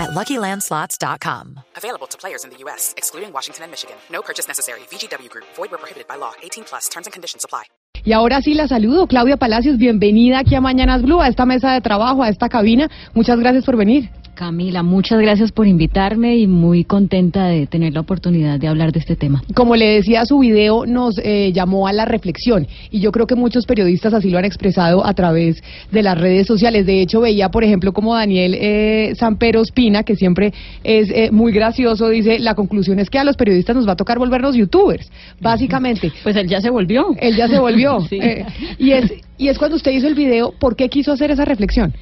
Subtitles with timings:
[0.00, 1.60] at LuckyLandSlots.com.
[1.76, 3.96] Available to players in the U.S., excluding Washington and Michigan.
[4.10, 4.80] No purchase necessary.
[4.90, 5.44] VGW Group.
[5.56, 6.32] Void where prohibited by law.
[6.42, 6.88] 18 plus.
[6.88, 7.64] Terms and conditions apply.
[8.02, 11.72] Y ahora sí la saludo, Claudia Palacios, bienvenida aquí a Mañanas Blue, a esta mesa
[11.72, 12.88] de trabajo, a esta cabina.
[13.12, 14.10] Muchas gracias por venir.
[14.40, 18.98] Camila, muchas gracias por invitarme y muy contenta de tener la oportunidad de hablar de
[18.98, 19.42] este tema.
[19.54, 23.34] Como le decía, su video nos eh, llamó a la reflexión y yo creo que
[23.34, 25.62] muchos periodistas así lo han expresado a través
[25.92, 26.86] de las redes sociales.
[26.86, 31.52] De hecho, veía, por ejemplo, como Daniel eh, Sampero Espina, que siempre es eh, muy
[31.52, 35.12] gracioso, dice, la conclusión es que a los periodistas nos va a tocar volvernos youtubers,
[35.38, 36.10] básicamente.
[36.22, 37.08] Pues él ya se volvió.
[37.20, 37.98] Él ya se volvió.
[38.08, 38.18] Sí.
[38.22, 38.46] Eh,
[38.78, 41.92] y, es, y es cuando usted hizo el video, ¿por qué quiso hacer esa reflexión?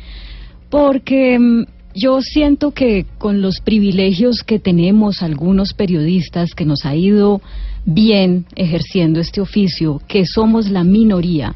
[0.71, 1.65] Porque mm,
[1.99, 7.41] yo siento que con los privilegios que tenemos algunos periodistas que nos ha ido
[7.85, 11.55] bien ejerciendo este oficio, que somos la minoría,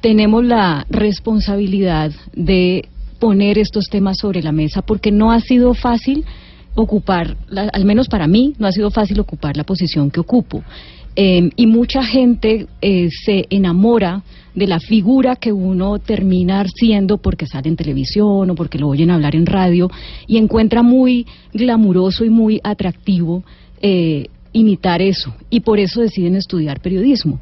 [0.00, 6.24] tenemos la responsabilidad de poner estos temas sobre la mesa porque no ha sido fácil
[6.74, 10.62] ocupar, la- al menos para mí, no ha sido fácil ocupar la posición que ocupo.
[11.16, 14.22] Eh, y mucha gente eh, se enamora
[14.58, 19.10] de la figura que uno termina siendo porque sale en televisión o porque lo oyen
[19.10, 19.88] hablar en radio
[20.26, 23.44] y encuentra muy glamuroso y muy atractivo
[23.80, 25.34] eh, imitar eso.
[25.48, 27.40] Y por eso deciden estudiar periodismo.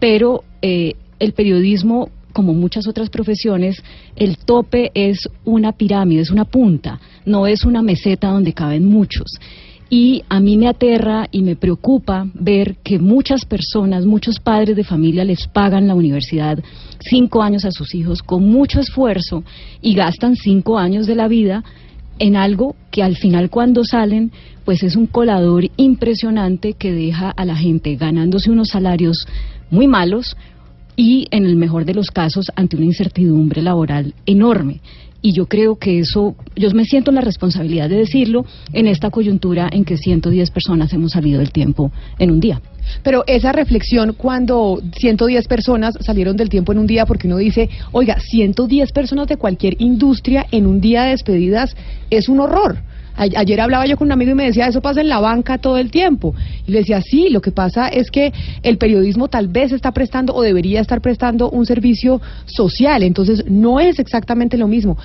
[0.00, 3.82] Pero eh, el periodismo, como muchas otras profesiones,
[4.16, 9.38] el tope es una pirámide, es una punta, no es una meseta donde caben muchos.
[9.88, 14.82] Y a mí me aterra y me preocupa ver que muchas personas, muchos padres de
[14.82, 16.58] familia les pagan la universidad
[17.00, 19.44] cinco años a sus hijos con mucho esfuerzo
[19.80, 21.62] y gastan cinco años de la vida
[22.18, 24.32] en algo que al final cuando salen
[24.64, 29.26] pues es un colador impresionante que deja a la gente ganándose unos salarios
[29.70, 30.36] muy malos
[30.96, 34.80] y en el mejor de los casos ante una incertidumbre laboral enorme.
[35.26, 39.10] Y yo creo que eso, yo me siento en la responsabilidad de decirlo en esta
[39.10, 42.62] coyuntura en que 110 personas hemos salido del tiempo en un día.
[43.02, 47.68] Pero esa reflexión cuando 110 personas salieron del tiempo en un día, porque uno dice,
[47.90, 51.74] oiga, 110 personas de cualquier industria en un día de despedidas
[52.08, 52.78] es un horror.
[53.16, 55.78] Ayer hablaba yo con un amigo y me decía, eso pasa en la banca todo
[55.78, 56.34] el tiempo.
[56.66, 58.32] Y le decía, sí, lo que pasa es que
[58.62, 63.80] el periodismo tal vez está prestando o debería estar prestando un servicio social, entonces no
[63.80, 64.98] es exactamente lo mismo.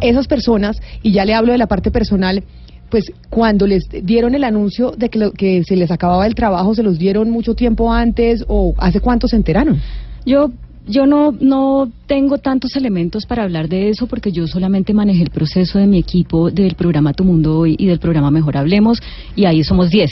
[0.00, 2.42] Esas personas, y ya le hablo de la parte personal,
[2.90, 6.74] pues cuando les dieron el anuncio de que, lo- que se les acababa el trabajo,
[6.74, 9.80] ¿se los dieron mucho tiempo antes o hace cuánto se enteraron?
[10.26, 10.50] Yo,
[10.86, 15.30] yo no, no tengo tantos elementos para hablar de eso porque yo solamente manejé el
[15.30, 18.98] proceso de mi equipo del programa Tu Mundo Hoy y del programa Mejor Hablemos
[19.34, 20.10] y ahí somos 10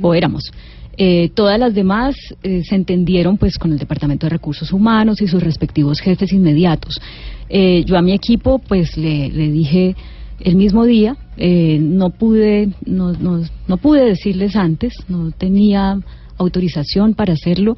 [0.00, 0.52] o éramos.
[0.96, 5.26] Eh, todas las demás eh, se entendieron pues con el Departamento de Recursos Humanos y
[5.26, 7.00] sus respectivos jefes inmediatos.
[7.48, 9.96] Eh, yo a mi equipo pues le, le dije
[10.40, 16.00] el mismo día, eh, no pude no, no, no pude decirles antes, no tenía
[16.36, 17.76] autorización para hacerlo,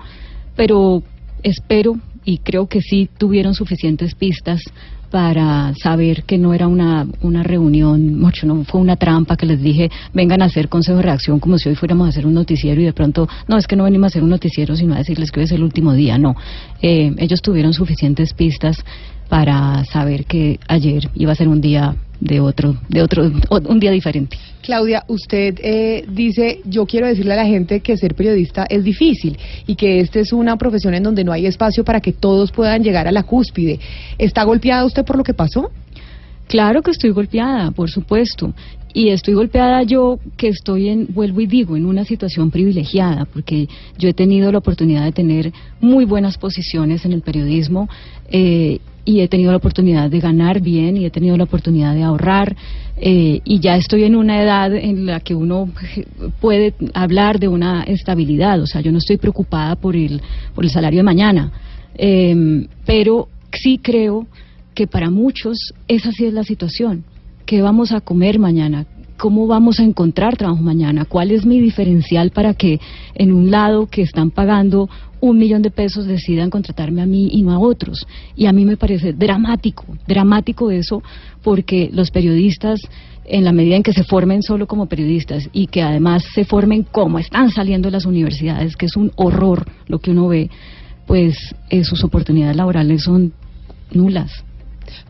[0.57, 1.03] pero
[1.43, 4.63] espero y creo que sí tuvieron suficientes pistas
[5.11, 9.63] para saber que no era una, una reunión, mucho no fue una trampa que les
[9.63, 12.81] dije, vengan a hacer consejo de reacción como si hoy fuéramos a hacer un noticiero
[12.81, 15.31] y de pronto, no, es que no venimos a hacer un noticiero, sino a decirles
[15.31, 16.35] que hoy es el último día, no.
[16.83, 18.85] Eh, ellos tuvieron suficientes pistas
[19.29, 23.91] para saber que ayer iba a ser un día de otro, de otro, un día
[23.91, 24.39] diferente.
[24.63, 29.39] Claudia, usted eh, dice, yo quiero decirle a la gente que ser periodista es difícil
[29.67, 32.83] y que esta es una profesión en donde no hay espacio para que todos puedan
[32.83, 33.79] llegar a la cúspide.
[34.17, 35.71] ¿Está golpeada usted por lo que pasó?
[36.49, 38.55] Claro que estoy golpeada, por supuesto.
[38.93, 43.69] Y estoy golpeada yo que estoy en, vuelvo y digo, en una situación privilegiada, porque
[43.99, 47.89] yo he tenido la oportunidad de tener muy buenas posiciones en el periodismo
[48.31, 52.03] eh, y he tenido la oportunidad de ganar bien y he tenido la oportunidad de
[52.03, 52.57] ahorrar
[52.97, 55.69] eh, y ya estoy en una edad en la que uno
[56.41, 60.23] puede hablar de una estabilidad, o sea, yo no estoy preocupada por el,
[60.55, 61.53] por el salario de mañana,
[61.97, 64.27] eh, pero sí creo
[64.75, 67.05] que para muchos esa sí es la situación.
[67.47, 68.87] ¿Qué vamos a comer mañana?
[69.17, 71.05] ¿Cómo vamos a encontrar trabajo mañana?
[71.05, 72.81] ¿Cuál es mi diferencial para que
[73.15, 74.89] en un lado que están pagando
[75.25, 78.07] un millón de pesos decidan contratarme a mí y no a otros?
[78.37, 81.03] Y a mí me parece dramático, dramático eso,
[81.43, 82.81] porque los periodistas,
[83.25, 86.83] en la medida en que se formen solo como periodistas y que además se formen
[86.83, 90.51] como están saliendo las universidades, que es un horror lo que uno ve,
[91.07, 93.33] pues eh, sus oportunidades laborales son
[93.93, 94.45] nulas.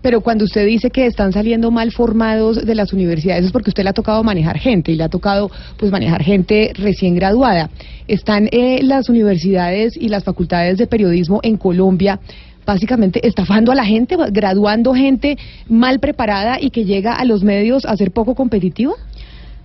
[0.03, 3.85] Pero cuando usted dice que están saliendo mal formados de las universidades es porque usted
[3.85, 7.71] le ha tocado manejar gente y le ha tocado pues manejar gente recién graduada.
[8.09, 12.21] Están eh, las universidades y las facultades de periodismo en Colombia
[12.67, 15.37] básicamente estafando a la gente, graduando gente
[15.69, 18.95] mal preparada y que llega a los medios a ser poco competitiva.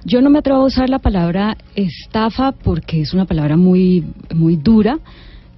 [0.05, 4.55] Yo no me atrevo a usar la palabra estafa porque es una palabra muy muy
[4.55, 4.99] dura,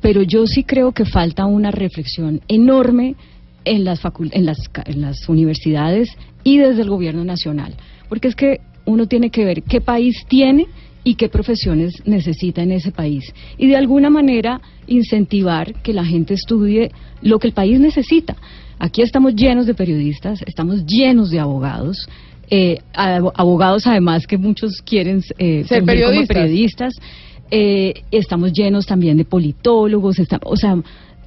[0.02, 3.16] pero yo sí creo que falta una reflexión enorme
[3.66, 6.10] en las, en las, en las universidades
[6.44, 7.76] y desde el gobierno nacional.
[8.10, 10.68] Porque es que uno tiene que ver qué país tiene
[11.04, 13.34] y qué profesiones necesita en ese país.
[13.58, 16.92] Y de alguna manera incentivar que la gente estudie
[17.22, 18.36] lo que el país necesita.
[18.80, 22.10] Aquí estamos llenos de periodistas, estamos llenos de abogados,
[22.50, 26.28] eh, abogados además que muchos quieren eh, ser periodistas.
[26.28, 26.94] Como periodistas.
[27.54, 30.82] Eh, estamos llenos también de politólogos, o sea,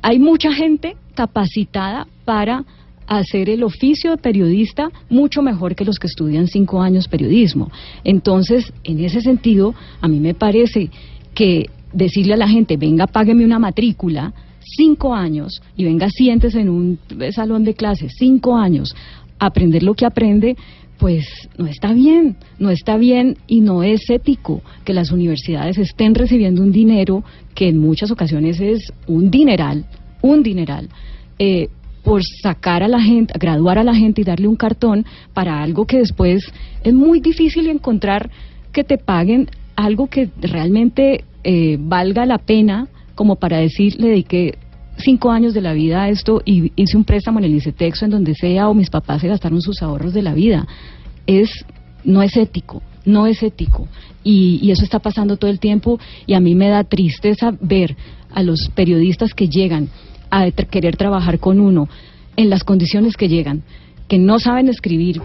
[0.05, 2.62] hay mucha gente capacitada para
[3.06, 7.71] hacer el oficio de periodista mucho mejor que los que estudian cinco años periodismo.
[8.05, 10.91] Entonces, en ese sentido, a mí me parece
[11.35, 16.69] que decirle a la gente, venga, págueme una matrícula, cinco años, y venga, siéntese en
[16.69, 16.99] un
[17.33, 18.95] salón de clases, cinco años,
[19.39, 20.55] aprender lo que aprende,
[20.99, 21.26] pues
[21.58, 26.62] no está bien, no está bien y no es ético que las universidades estén recibiendo
[26.62, 27.25] un dinero
[27.55, 29.87] que en muchas ocasiones es un dineral,
[30.23, 30.88] un dineral,
[31.38, 31.69] eh,
[32.02, 35.87] por sacar a la gente, graduar a la gente y darle un cartón para algo
[35.87, 36.44] que después
[36.82, 38.31] es muy difícil encontrar
[38.73, 44.58] que te paguen algo que realmente eh, valga la pena como para decir le dediqué
[44.99, 48.35] cinco años de la vida esto y hice un préstamo en el ICETEXO en donde
[48.35, 50.67] sea o mis papás se gastaron sus ahorros de la vida.
[51.26, 51.50] Es,
[52.05, 53.88] no es ético no es ético.
[54.23, 57.96] Y, eso está pasando todo el tiempo y a mí me da tristeza ver
[58.32, 59.88] a los periodistas que llegan
[60.31, 61.88] a querer trabajar con uno
[62.37, 63.62] en las condiciones que llegan,
[64.08, 65.20] que no saben escribir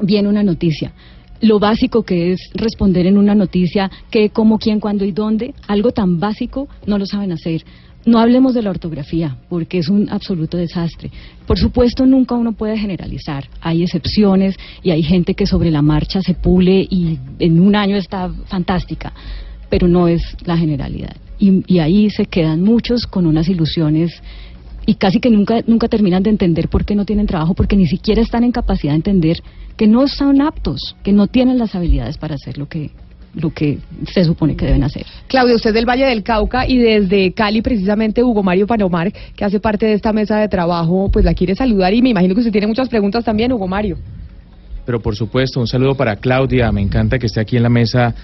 [0.00, 0.92] bien una noticia.
[1.40, 5.92] Lo básico que es responder en una noticia, qué, cómo, quién, cuándo y dónde, algo
[5.92, 7.64] tan básico no lo saben hacer.
[8.06, 11.10] No hablemos de la ortografía, porque es un absoluto desastre.
[11.46, 13.48] Por supuesto, nunca uno puede generalizar.
[13.62, 17.96] Hay excepciones y hay gente que sobre la marcha se pule y en un año
[17.96, 19.12] está fantástica,
[19.70, 21.16] pero no es la generalidad.
[21.38, 24.22] Y, ahí se quedan muchos con unas ilusiones
[24.86, 27.86] y casi que nunca, nunca terminan de entender por qué no tienen trabajo, porque ni
[27.86, 29.42] siquiera están en capacidad de entender
[29.76, 32.90] que no son aptos, que no tienen las habilidades para hacer lo que,
[33.34, 33.78] lo que
[34.12, 35.04] se supone que deben hacer.
[35.26, 39.44] Claudia, usted es del Valle del Cauca y desde Cali precisamente Hugo Mario Panomar, que
[39.44, 42.40] hace parte de esta mesa de trabajo, pues la quiere saludar y me imagino que
[42.40, 43.98] usted tiene muchas preguntas también, Hugo Mario.
[44.84, 48.14] Pero por supuesto, un saludo para Claudia, me encanta que esté aquí en la mesa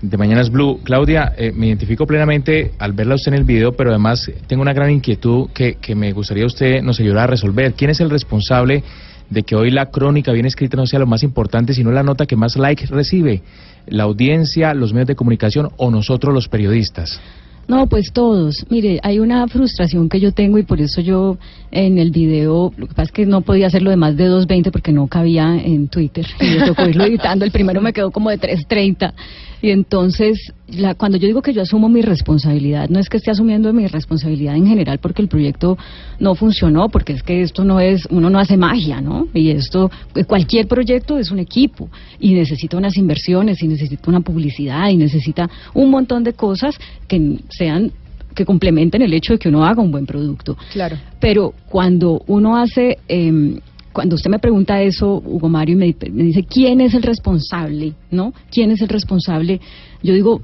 [0.00, 0.80] de Mañanas Blue.
[0.82, 4.72] Claudia, eh, me identifico plenamente al verla usted en el video, pero además tengo una
[4.72, 7.74] gran inquietud que, que me gustaría usted nos ayudara a resolver.
[7.74, 8.82] ¿Quién es el responsable
[9.30, 12.26] de que hoy la crónica bien escrita no sea lo más importante, sino la nota
[12.26, 13.42] que más likes recibe,
[13.90, 17.20] la audiencia, los medios de comunicación o nosotros los periodistas.
[17.68, 18.64] No, pues todos.
[18.70, 21.36] Mire, hay una frustración que yo tengo y por eso yo
[21.70, 24.70] en el video, lo que pasa es que no podía hacerlo de más de 2.20
[24.72, 27.44] porque no cabía en Twitter y yo tocó irlo editando.
[27.44, 29.12] El primero me quedó como de 3.30
[29.60, 33.32] y entonces, la, cuando yo digo que yo asumo mi responsabilidad, no es que esté
[33.32, 35.76] asumiendo mi responsabilidad en general porque el proyecto
[36.20, 39.26] no funcionó, porque es que esto no es, uno no hace magia, ¿no?
[39.34, 39.90] Y esto,
[40.28, 41.90] cualquier proyecto es un equipo
[42.20, 46.78] y necesita unas inversiones y necesita una publicidad y necesita un montón de cosas
[47.08, 47.92] que sean
[48.34, 50.56] que complementen el hecho de que uno haga un buen producto.
[50.72, 50.96] Claro.
[51.20, 53.58] Pero cuando uno hace eh,
[53.92, 57.94] cuando usted me pregunta eso, Hugo Mario, me, me dice, ¿quién es el responsable?
[58.12, 58.32] ¿No?
[58.48, 59.60] ¿Quién es el responsable?
[60.04, 60.40] Yo digo,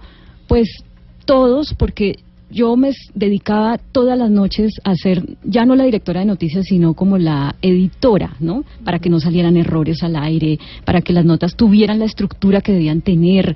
[0.49, 0.69] pues
[1.25, 2.17] todos, porque
[2.51, 6.95] yo me dedicaba todas las noches a ser ya no la directora de noticias, sino
[6.95, 8.65] como la editora, ¿no?
[8.85, 12.73] Para que no salieran errores al aire, para que las notas tuvieran la estructura que
[12.73, 13.55] debían tener.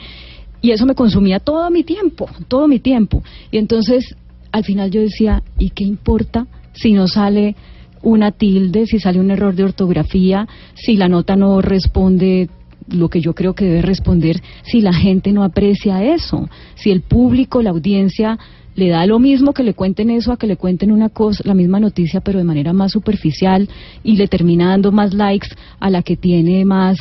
[0.60, 3.22] Y eso me consumía todo mi tiempo, todo mi tiempo.
[3.50, 4.16] Y entonces,
[4.52, 7.54] al final yo decía, ¿y qué importa si no sale
[8.02, 12.48] una tilde, si sale un error de ortografía, si la nota no responde
[12.88, 17.02] lo que yo creo que debe responder, si la gente no aprecia eso, si el
[17.02, 18.38] público, la audiencia
[18.78, 21.54] le da lo mismo que le cuenten eso a que le cuenten una cosa, la
[21.54, 23.68] misma noticia, pero de manera más superficial
[24.04, 25.48] y le termina dando más likes
[25.80, 26.96] a la que tiene más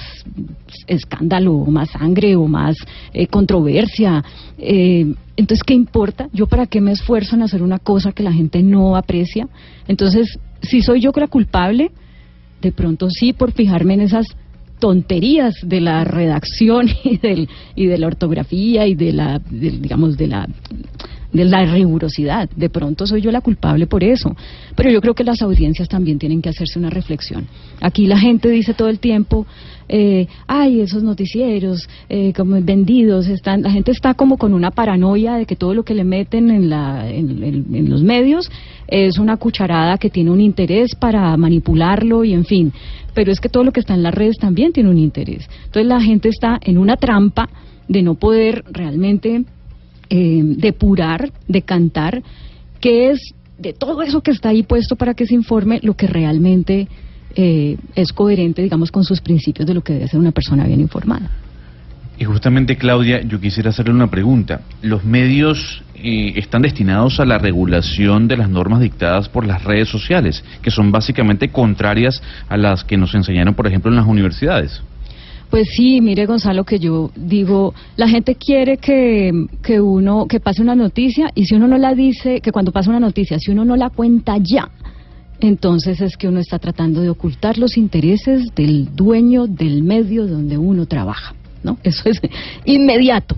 [0.88, 2.76] escándalo, o más sangre o más
[3.14, 4.24] eh, controversia.
[4.58, 6.30] Eh, entonces, ¿qué importa?
[6.34, 9.48] ¿Yo para qué me esfuerzo en hacer una cosa que la gente no aprecia?
[9.88, 11.92] Entonces, si soy yo la culpable,
[12.60, 14.26] de pronto sí, por fijarme en esas
[14.80, 20.28] tonterías de la redacción y del y de la ortografía y de la digamos de
[20.28, 20.48] la
[21.32, 22.50] de la rigurosidad.
[22.56, 24.36] De pronto soy yo la culpable por eso.
[24.76, 27.48] Pero yo creo que las audiencias también tienen que hacerse una reflexión.
[27.82, 29.46] Aquí la gente dice todo el tiempo,
[29.90, 35.36] eh, ay, esos noticieros eh, como vendidos, están, la gente está como con una paranoia
[35.36, 38.50] de que todo lo que le meten en, la, en, los medios
[38.88, 42.74] es una cucharada que tiene un interés para manipularlo y en fin.
[43.14, 45.50] Pero es que todo lo que está en las redes también tiene un interés.
[45.66, 47.50] Entonces la gente está en una trampa
[47.88, 49.46] de no poder realmente
[50.10, 52.22] eh, depurar, decantar,
[52.80, 53.20] qué es
[53.58, 56.88] de todo eso que está ahí puesto para que se informe lo que realmente
[57.36, 60.82] eh, es coherente, digamos, con sus principios de lo que debe ser una persona bien
[60.82, 61.30] informada.
[62.20, 64.62] Y justamente, Claudia, yo quisiera hacerle una pregunta.
[64.82, 69.90] ¿Los medios eh, están destinados a la regulación de las normas dictadas por las redes
[69.90, 74.82] sociales, que son básicamente contrarias a las que nos enseñaron, por ejemplo, en las universidades?
[75.50, 79.32] Pues sí, mire Gonzalo, que yo digo, la gente quiere que,
[79.64, 82.90] que uno, que pase una noticia y si uno no la dice, que cuando pasa
[82.90, 84.70] una noticia, si uno no la cuenta ya,
[85.40, 90.58] entonces es que uno está tratando de ocultar los intereses del dueño del medio donde
[90.58, 91.34] uno trabaja.
[91.64, 91.78] ¿no?
[91.84, 92.20] Eso es
[92.66, 93.36] inmediato.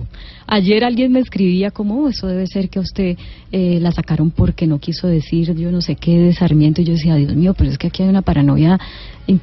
[0.51, 3.17] Ayer alguien me escribía como, oh, eso debe ser que a usted
[3.51, 6.81] eh, la sacaron porque no quiso decir yo no sé qué de Sarmiento.
[6.81, 8.79] Y yo decía, Dios mío, pero es que aquí hay una paranoia.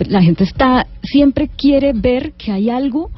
[0.08, 3.12] La gente está, siempre quiere ver que hay algo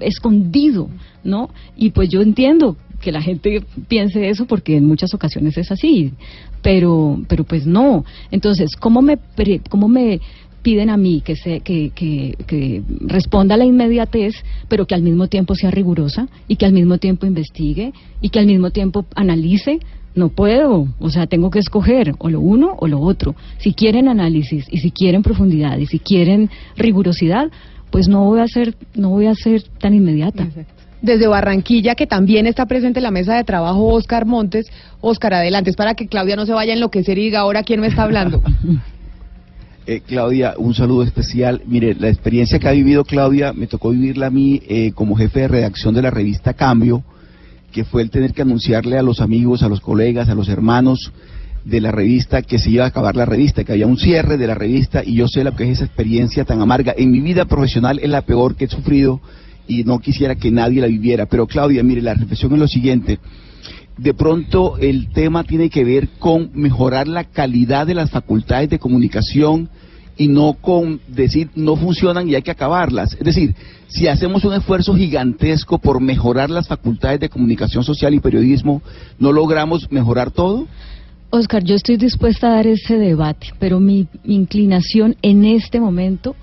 [0.00, 0.90] escondido,
[1.24, 1.48] ¿no?
[1.76, 6.12] Y pues yo entiendo que la gente piense eso porque en muchas ocasiones es así,
[6.60, 8.04] pero pero pues no.
[8.30, 9.18] Entonces, ¿cómo me
[9.70, 10.20] cómo me
[10.62, 14.34] piden a mí que, se, que, que, que, responda a la inmediatez,
[14.68, 18.38] pero que al mismo tiempo sea rigurosa y que al mismo tiempo investigue y que
[18.38, 19.80] al mismo tiempo analice.
[20.12, 23.36] No puedo, o sea, tengo que escoger o lo uno o lo otro.
[23.58, 27.48] Si quieren análisis y si quieren profundidad y si quieren rigurosidad,
[27.90, 30.48] pues no voy a ser, no voy a ser tan inmediata.
[31.00, 34.66] Desde Barranquilla, que también está presente en la mesa de trabajo, Oscar Montes.
[35.00, 37.80] Oscar, adelante, es para que Claudia no se vaya a enloquecer y diga ahora quién
[37.80, 38.42] me está hablando.
[39.86, 41.62] Eh, Claudia, un saludo especial.
[41.66, 45.40] Mire, la experiencia que ha vivido Claudia me tocó vivirla a mí eh, como jefe
[45.40, 47.02] de redacción de la revista Cambio,
[47.72, 51.12] que fue el tener que anunciarle a los amigos, a los colegas, a los hermanos
[51.64, 54.46] de la revista que se iba a acabar la revista, que había un cierre de
[54.46, 56.94] la revista y yo sé lo que es esa experiencia tan amarga.
[56.96, 59.20] En mi vida profesional es la peor que he sufrido
[59.66, 61.26] y no quisiera que nadie la viviera.
[61.26, 63.18] Pero Claudia, mire, la reflexión es lo siguiente
[64.00, 68.78] de pronto el tema tiene que ver con mejorar la calidad de las facultades de
[68.78, 69.68] comunicación
[70.16, 73.12] y no con decir no funcionan y hay que acabarlas.
[73.12, 73.54] Es decir,
[73.88, 78.80] si hacemos un esfuerzo gigantesco por mejorar las facultades de comunicación social y periodismo,
[79.18, 80.66] ¿no logramos mejorar todo?
[81.28, 86.36] Oscar, yo estoy dispuesta a dar ese debate, pero mi inclinación en este momento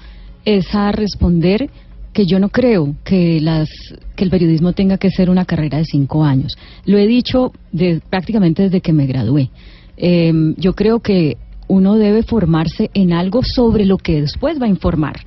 [0.45, 1.71] es a responder
[2.17, 3.69] que yo no creo que las
[4.15, 6.57] que el periodismo tenga que ser una carrera de cinco años.
[6.83, 9.51] Lo he dicho de, prácticamente desde que me gradué.
[9.97, 14.69] Em, yo creo que uno debe formarse en algo sobre lo que después va a
[14.69, 15.17] informar.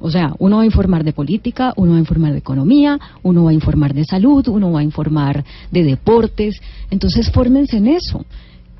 [0.00, 3.44] O sea, uno va a informar de política, uno va a informar de economía, uno
[3.44, 6.60] va a informar de salud, uno va a informar de deportes.
[6.90, 8.26] Entonces, fórmense en eso.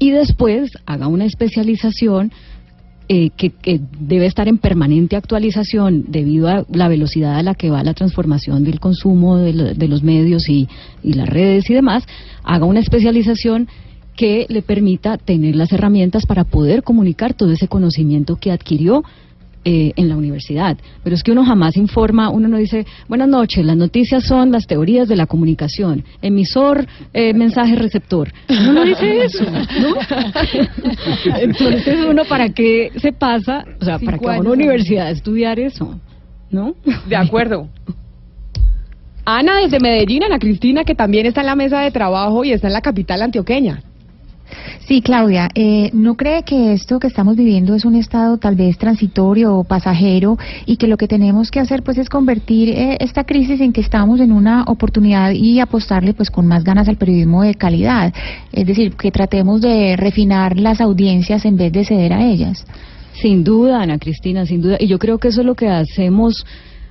[0.01, 2.33] Y después haga una especialización
[3.13, 3.51] eh, que,
[3.99, 8.63] debe estar en permanente actualización debido a la velocidad a la que va la transformación
[8.63, 10.69] del consumo de, los medios y
[11.03, 12.05] las redes y demás,
[12.45, 13.67] haga una especialización
[14.15, 19.03] que le permita tener las herramientas para poder comunicar todo ese conocimiento que adquirió
[19.65, 20.79] eh, en la universidad.
[21.05, 24.67] Pero es que uno jamás informa, uno no dice, buenas noches, las noticias son las
[24.67, 28.33] teorías de la comunicación, emisor, eh, mensaje, receptor.
[28.49, 29.97] Uno no dice eso, ¿no?
[31.41, 35.11] Entonces uno para qué se pasa, o sea, para qué va a una universidad a
[35.11, 36.01] estudiar eso,
[36.51, 36.75] ¿no?
[37.07, 37.69] De acuerdo.
[39.27, 42.67] Ana desde Medellín, Ana Cristina, que también está en la mesa de trabajo y está
[42.69, 43.83] en la capital antioqueña.
[44.87, 48.79] Sí, Claudia, eh, ¿no cree que esto que estamos viviendo es un estado tal vez
[48.79, 53.25] transitorio o pasajero y que lo que tenemos que hacer pues es convertir eh, esta
[53.25, 57.43] crisis en que estamos en una oportunidad y apostarle pues con más ganas al periodismo
[57.43, 58.13] de calidad?
[58.53, 62.67] Es decir, que tratemos de refinar las audiencias en vez de ceder a ellas.
[63.21, 64.77] Sin duda, Ana Cristina, sin duda.
[64.81, 66.47] Y yo creo que eso es lo que hacemos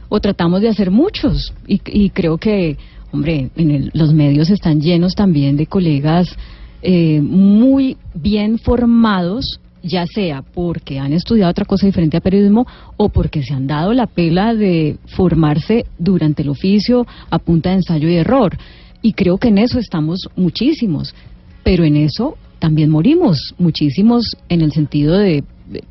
[0.09, 1.53] o tratamos de hacer muchos.
[1.67, 2.77] Y, creo que,
[3.11, 6.35] hombre, en los medios están llenos también de colegas
[6.81, 12.67] eh, muy bien formados, ya sea porque han estudiado otra cosa diferente a periodismo
[12.97, 17.77] o porque se han dado la pela de formarse durante el oficio a punta de
[17.77, 18.57] ensayo y error.
[19.01, 21.15] Y creo que en eso estamos muchísimos,
[21.63, 25.43] pero en eso también morimos muchísimos en el sentido de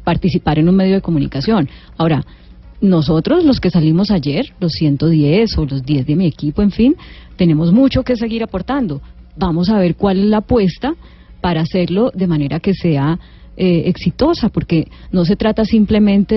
[0.05, 1.69] participar en un medio de comunicación.
[1.97, 2.25] Ahora,
[2.81, 6.97] nosotros, los que salimos ayer, los 110 o los 10 de mi equipo, en fin,
[7.37, 9.01] tenemos mucho que seguir aportando,
[9.39, 10.95] vamos a ver cuál es la apuesta
[11.41, 13.19] para hacerlo de manera que sea
[13.57, 16.35] eh, exitosa, porque no se trata simplemente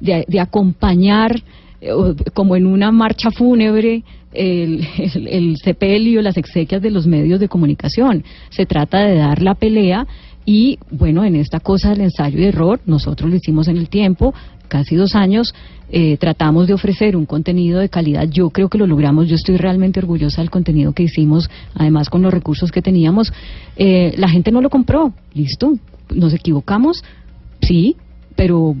[0.00, 1.42] de, de, acompañar
[1.80, 1.90] eh,
[2.32, 7.48] como en una marcha fúnebre el, el, el, sepelio, las exequias de los medios de
[7.48, 8.24] comunicación.
[8.50, 10.06] Se trata de dar la pelea
[10.44, 14.34] y, bueno, en esta cosa del ensayo y error, nosotros lo hicimos en el tiempo,
[14.68, 15.54] casi dos años,
[15.90, 18.28] eh, tratamos de ofrecer un contenido de calidad.
[18.28, 19.28] Yo creo que lo logramos.
[19.28, 23.32] Yo estoy realmente orgullosa del contenido que hicimos, además con los recursos que teníamos.
[23.76, 25.12] Eh, la gente no lo compró.
[25.34, 25.74] Listo.
[26.14, 27.04] Nos equivocamos.
[27.60, 27.96] Sí,
[28.36, 28.74] pero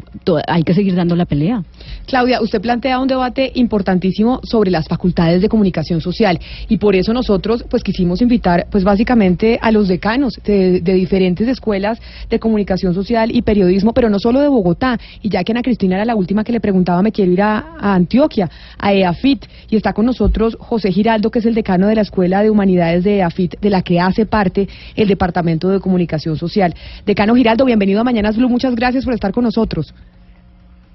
[0.46, 1.62] hay que seguir dando la pelea.
[2.06, 7.12] Claudia, usted plantea un debate importantísimo sobre las facultades de comunicación social y por eso
[7.12, 12.94] nosotros pues quisimos invitar pues básicamente a los decanos de, de diferentes escuelas de comunicación
[12.94, 14.98] social y periodismo, pero no solo de Bogotá.
[15.22, 17.58] Y ya que Ana Cristina era la última que le preguntaba, me quiero ir a,
[17.78, 21.94] a Antioquia, a EAFIT, y está con nosotros José Giraldo, que es el decano de
[21.94, 26.36] la Escuela de Humanidades de EAFIT, de la que hace parte el Departamento de Comunicación
[26.36, 26.74] Social.
[27.06, 29.94] Decano Giraldo, bienvenido a Mañanas Blue, muchas gracias por estar con nosotros.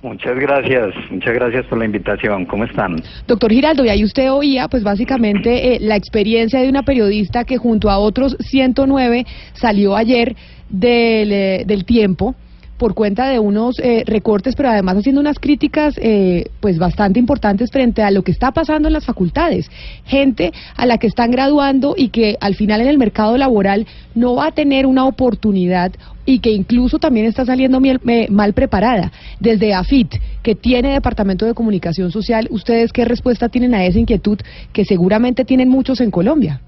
[0.01, 2.45] Muchas gracias, muchas gracias por la invitación.
[2.45, 3.01] ¿Cómo están?
[3.27, 7.57] Doctor Giraldo, y ahí usted oía, pues básicamente eh, la experiencia de una periodista que
[7.57, 10.37] junto a otros 109 salió ayer
[10.69, 12.35] del, eh, del tiempo
[12.79, 17.69] por cuenta de unos eh, recortes, pero además haciendo unas críticas eh, pues bastante importantes
[17.71, 19.69] frente a lo que está pasando en las facultades.
[20.05, 24.35] Gente a la que están graduando y que al final en el mercado laboral no
[24.35, 25.91] va a tener una oportunidad
[26.25, 29.11] y que incluso también está saliendo mal, mal preparada.
[29.39, 34.39] Desde AFIT, que tiene Departamento de Comunicación Social, ¿ustedes qué respuesta tienen a esa inquietud
[34.73, 36.61] que seguramente tienen muchos en Colombia?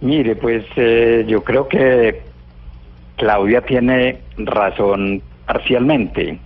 [0.00, 2.33] Mire, pues eh, yo creo que
[3.16, 6.38] Claudia tiene razón parcialmente,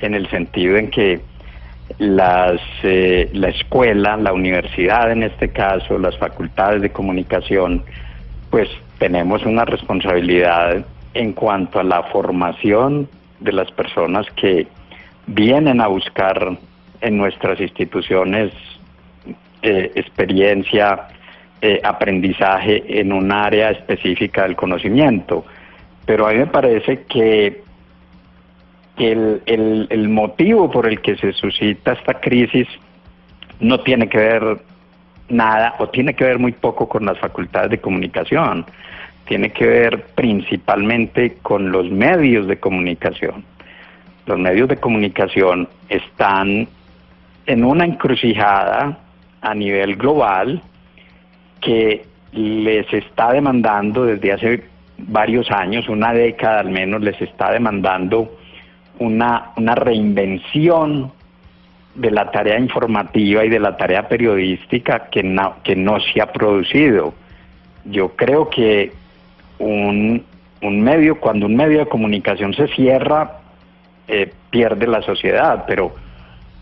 [0.00, 1.20] en el sentido en que
[1.98, 7.82] las, eh, la escuela, la universidad en este caso, las facultades de comunicación,
[8.50, 10.84] pues tenemos una responsabilidad
[11.14, 13.08] en cuanto a la formación
[13.40, 14.66] de las personas que
[15.26, 16.56] vienen a buscar
[17.00, 18.52] en nuestras instituciones
[19.62, 21.08] eh, experiencia,
[21.60, 25.44] eh, aprendizaje en un área específica del conocimiento
[26.08, 27.60] pero a mí me parece que
[28.96, 32.66] el, el, el, motivo por el que se suscita esta crisis
[33.60, 34.56] no tiene que ver
[35.28, 38.64] nada o tiene que ver muy poco con las facultades de comunicación,
[39.26, 43.44] tiene que ver principalmente con los medios de comunicación.
[44.24, 46.68] Los medios de comunicación están
[47.44, 48.98] en una encrucijada
[49.42, 50.62] a nivel global
[51.60, 58.36] que les está demandando desde hace varios años, una década al menos, les está demandando
[58.98, 61.12] una, una reinvención
[61.94, 66.32] de la tarea informativa y de la tarea periodística que no, que no se ha
[66.32, 67.14] producido.
[67.84, 68.92] Yo creo que
[69.58, 70.24] un,
[70.62, 73.40] un medio, cuando un medio de comunicación se cierra,
[74.06, 75.94] eh, pierde la sociedad, pero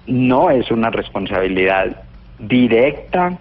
[0.07, 2.03] no es una responsabilidad
[2.39, 3.39] directa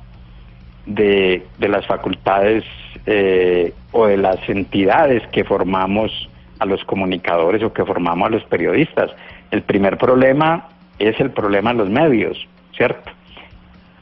[0.86, 2.64] de, de las facultades
[3.06, 6.12] eh, o de las entidades que formamos
[6.60, 9.10] a los comunicadores o que formamos a los periodistas.
[9.52, 10.68] El primer problema
[11.00, 12.38] es el problema de los medios,
[12.76, 13.10] ¿cierto?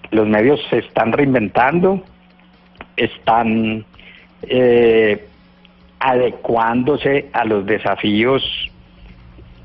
[0.10, 2.02] Los medios se están reinventando,
[2.98, 3.86] están
[4.42, 5.28] eh,
[6.00, 8.44] adecuándose a los desafíos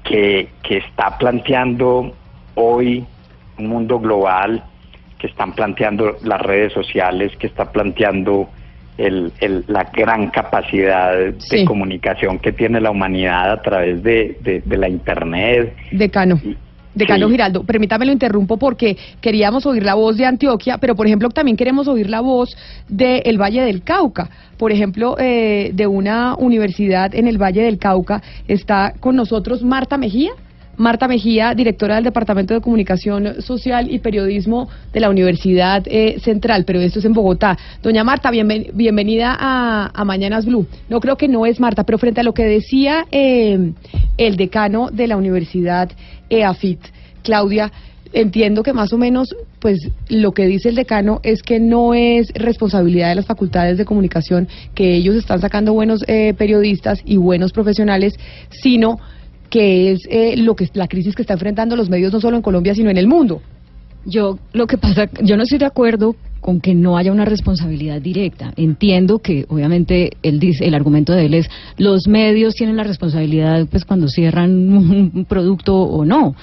[0.05, 2.15] que, que está planteando
[2.55, 3.03] hoy
[3.57, 4.63] un mundo global,
[5.19, 8.51] que están planteando las redes sociales, que está planteando
[8.99, 14.61] el, el, la gran capacidad de comunicación que tiene la humanidad a través de, de,
[14.61, 15.75] de la Internet.
[15.93, 16.41] Decano.
[16.95, 17.33] Decano Sí.
[17.33, 21.57] Giraldo, permítame lo interrumpo porque queríamos oír la voz de Antioquia, pero por ejemplo también
[21.57, 22.57] queremos oír la voz
[22.89, 24.29] del Valle del Cauca.
[24.57, 29.97] Por ejemplo, eh, de una universidad en el Valle del Cauca está con nosotros Marta
[29.97, 30.33] Mejía.
[30.79, 36.65] Marta Mejía, directora del Departamento de Comunicación Social y Periodismo de la Universidad eh, Central,
[36.65, 37.59] pero esto es en Bogotá.
[37.83, 40.67] Doña Marta, bienven- bienvenida a, a Mañanas Blue.
[40.89, 43.73] No creo que no es Marta, pero frente a lo que decía eh,
[44.17, 45.91] el decano de la Universidad
[46.31, 46.81] EAFIT,
[47.23, 47.73] Claudia,
[48.13, 52.33] entiendo que más o menos, pues lo que dice el decano es que no es
[52.35, 57.53] responsabilidad de las facultades de comunicación que ellos están sacando buenos eh, periodistas y buenos
[57.53, 58.15] profesionales,
[58.51, 58.99] sino
[59.51, 62.43] que es eh, lo que la crisis que está enfrentando los medios no solo en
[62.43, 63.41] Colombia sino en el mundo.
[64.05, 68.01] Yo lo que pasa, yo no estoy de acuerdo con que no haya una responsabilidad
[68.01, 68.53] directa.
[68.57, 73.67] Entiendo que obviamente él dice, el argumento de él es los medios tienen la responsabilidad
[73.71, 76.35] pues cuando cierran un producto o no.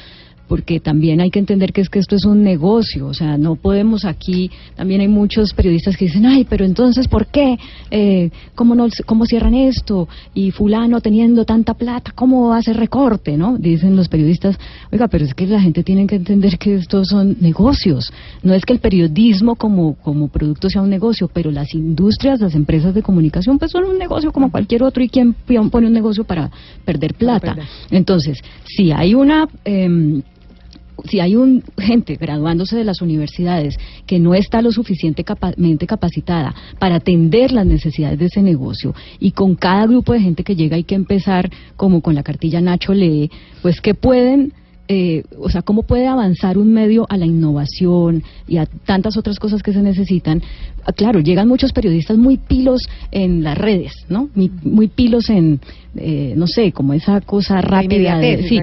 [0.47, 3.55] Porque también hay que entender que es que esto es un negocio, o sea, no
[3.55, 7.58] podemos aquí, también hay muchos periodistas que dicen, ay, pero entonces, ¿por qué?
[7.91, 10.08] Eh, ¿cómo, no, ¿Cómo cierran esto?
[10.34, 13.38] Y fulano teniendo tanta plata, ¿cómo hace recorte?
[13.38, 13.58] ¿no?
[13.58, 14.58] Dicen los periodistas,
[14.91, 18.12] oiga, pero es que la gente tiene que entender que estos son negocios,
[18.43, 22.55] no es que el periodismo como, como producto sea un negocio, pero las industrias, las
[22.55, 26.23] empresas de comunicación, pues son un negocio como cualquier otro y quien pone un negocio
[26.23, 26.51] para
[26.84, 27.55] perder plata.
[27.89, 29.47] Entonces, si hay una...
[29.63, 30.21] Eh,
[31.03, 36.95] si hay un gente graduándose de las universidades que no está lo suficientemente capacitada para
[36.95, 40.84] atender las necesidades de ese negocio y con cada grupo de gente que llega hay
[40.84, 43.29] que empezar como con la cartilla Nacho lee,
[43.62, 44.53] pues que pueden
[44.88, 49.39] eh, o sea, cómo puede avanzar un medio a la innovación y a tantas otras
[49.39, 50.43] cosas que se necesitan.
[50.86, 54.29] Ah, claro, llegan muchos periodistas muy pilos en las redes, ¿no?
[54.36, 55.60] Muy, pilos en,
[55.95, 58.19] eh, no sé, como esa cosa rápida.
[58.19, 58.62] De, sí,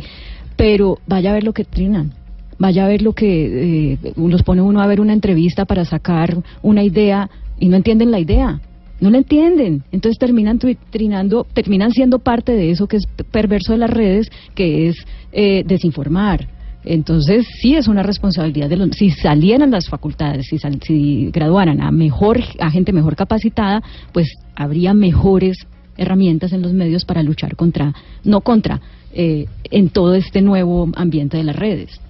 [0.56, 2.12] pero vaya a ver lo que trinan
[2.58, 6.42] vaya a ver lo que eh, los pone uno a ver una entrevista para sacar
[6.62, 8.60] una idea y no entienden la idea.
[9.00, 10.60] No la entienden, entonces terminan
[10.90, 14.96] trinando, terminan siendo parte de eso que es perverso de las redes, que es
[15.32, 16.46] eh, desinformar.
[16.84, 21.90] Entonces sí es una responsabilidad de los, si salieran las facultades, si, si graduaran a
[21.90, 25.58] mejor, a gente mejor capacitada, pues habría mejores
[25.96, 28.80] herramientas en los medios para luchar contra, no contra,
[29.14, 32.00] eh, en todo este nuevo ambiente de las redes.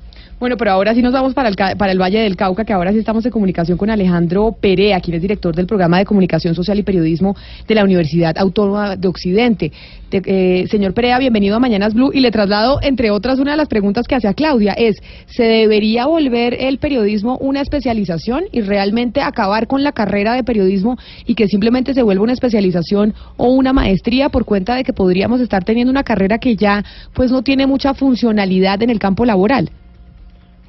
[0.42, 2.90] Bueno, pero ahora sí nos vamos para el, para el Valle del Cauca, que ahora
[2.90, 6.76] sí estamos en comunicación con Alejandro Perea, quien es director del programa de comunicación social
[6.80, 7.36] y periodismo
[7.68, 9.70] de la Universidad Autónoma de Occidente.
[10.10, 13.68] Eh, señor Perea, bienvenido a Mañanas Blue y le traslado, entre otras, una de las
[13.68, 19.68] preguntas que hacía Claudia, es, ¿se debería volver el periodismo una especialización y realmente acabar
[19.68, 24.28] con la carrera de periodismo y que simplemente se vuelva una especialización o una maestría
[24.28, 27.94] por cuenta de que podríamos estar teniendo una carrera que ya pues no tiene mucha
[27.94, 29.70] funcionalidad en el campo laboral?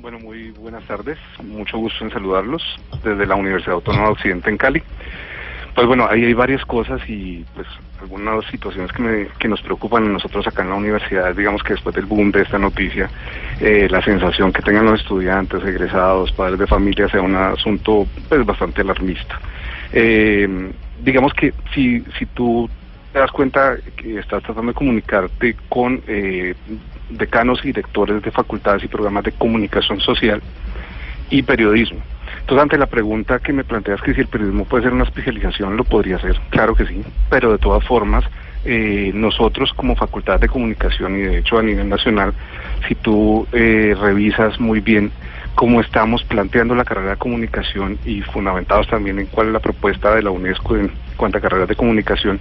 [0.03, 1.17] Bueno, muy buenas tardes.
[1.41, 2.61] Mucho gusto en saludarlos
[3.05, 4.83] desde la Universidad Autónoma de Occidente en Cali.
[5.73, 7.65] Pues bueno, ahí hay varias cosas y pues
[8.01, 11.33] algunas situaciones que, que nos preocupan a nosotros acá en la universidad.
[11.33, 13.09] Digamos que después del boom de esta noticia,
[13.61, 18.45] eh, la sensación que tengan los estudiantes, egresados, padres de familia sea un asunto pues
[18.45, 19.39] bastante alarmista.
[19.93, 20.69] Eh,
[21.01, 22.69] digamos que si, si tú
[23.13, 26.55] te das cuenta que estás tratando de comunicarte con eh,
[27.09, 30.41] decanos y directores de facultades y programas de comunicación social
[31.29, 31.99] y periodismo.
[32.41, 35.77] Entonces, ante la pregunta que me planteas que si el periodismo puede ser una especialización,
[35.77, 38.25] lo podría ser, claro que sí, pero de todas formas,
[38.65, 42.33] eh, nosotros como facultad de comunicación y de hecho a nivel nacional,
[42.87, 45.11] si tú eh, revisas muy bien
[45.55, 50.15] cómo estamos planteando la carrera de comunicación y fundamentados también en cuál es la propuesta
[50.15, 52.39] de la UNESCO en cuanto a carreras de comunicación,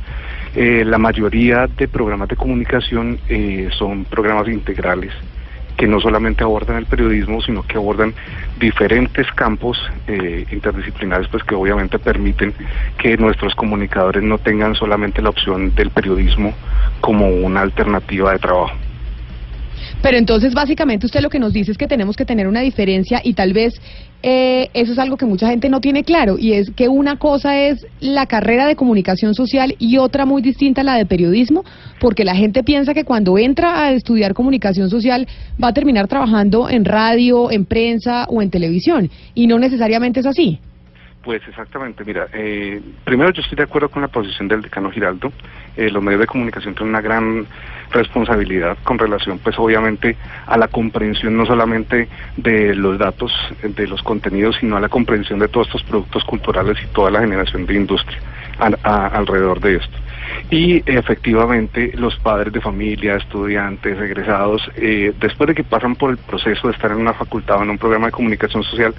[0.54, 5.12] eh, la mayoría de programas de comunicación eh, son programas integrales
[5.76, 8.14] que no solamente abordan el periodismo, sino que abordan
[8.60, 12.54] diferentes campos eh, interdisciplinares, pues que obviamente permiten
[12.98, 16.54] que nuestros comunicadores no tengan solamente la opción del periodismo
[17.00, 18.81] como una alternativa de trabajo.
[20.02, 23.20] Pero entonces, básicamente, usted lo que nos dice es que tenemos que tener una diferencia
[23.22, 23.80] y tal vez
[24.24, 27.58] eh, eso es algo que mucha gente no tiene claro y es que una cosa
[27.60, 31.64] es la carrera de comunicación social y otra muy distinta la de periodismo,
[32.00, 35.28] porque la gente piensa que cuando entra a estudiar comunicación social
[35.62, 40.26] va a terminar trabajando en radio, en prensa o en televisión y no necesariamente es
[40.26, 40.58] así.
[41.22, 45.32] Pues exactamente, mira, eh, primero yo estoy de acuerdo con la posición del decano Giraldo,
[45.76, 47.46] eh, los medios de comunicación tienen una gran
[47.92, 53.32] responsabilidad con relación pues obviamente a la comprensión no solamente de los datos,
[53.62, 57.20] de los contenidos, sino a la comprensión de todos estos productos culturales y toda la
[57.20, 58.18] generación de industria
[58.58, 59.98] alrededor de esto.
[60.50, 66.16] Y efectivamente los padres de familia, estudiantes, egresados, eh, después de que pasan por el
[66.16, 68.94] proceso de estar en una facultad o en un programa de comunicación social,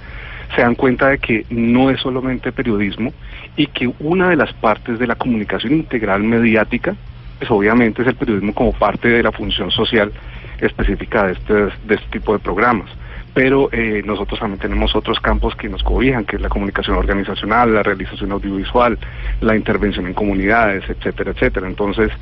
[0.54, 3.12] se dan cuenta de que no es solamente periodismo
[3.56, 6.94] y que una de las partes de la comunicación integral mediática,
[7.38, 10.12] pues obviamente es el periodismo como parte de la función social
[10.60, 12.90] específica de este, este tipo de programas.
[13.34, 17.74] Pero eh, nosotros también tenemos otros campos que nos cobijan, que es la comunicación organizacional,
[17.74, 18.96] la realización audiovisual,
[19.40, 21.66] la intervención en comunidades, etcétera, etcétera.
[21.66, 22.12] Entonces,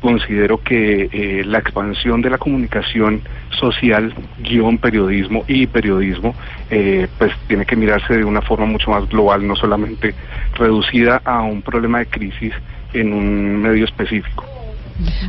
[0.00, 3.20] considero que eh, la expansión de la comunicación
[3.58, 6.34] social, guion periodismo y periodismo,
[6.70, 10.14] eh, pues tiene que mirarse de una forma mucho más global, no solamente
[10.56, 12.52] reducida a un problema de crisis
[12.94, 14.44] en un medio específico.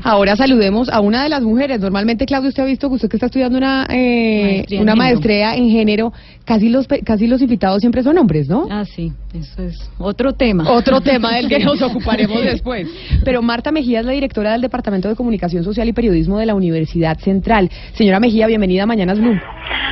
[0.04, 1.80] Ahora saludemos a una de las mujeres.
[1.80, 4.92] Normalmente, Claudio, usted ha visto que usted que está estudiando una eh, Maestría en una
[4.94, 4.96] género.
[5.14, 8.68] maestría en género, casi los pe- casi los invitados siempre son hombres, ¿no?
[8.70, 10.70] Ah, sí, eso es otro tema.
[10.70, 12.88] Otro tema del que nos ocuparemos después.
[13.24, 16.56] Pero Marta Mejía es la directora del Departamento de Comunicación Social y Periodismo de la
[16.56, 17.70] Universidad Central.
[17.94, 19.39] Señora Mejía, bienvenida a Mañanas Blue.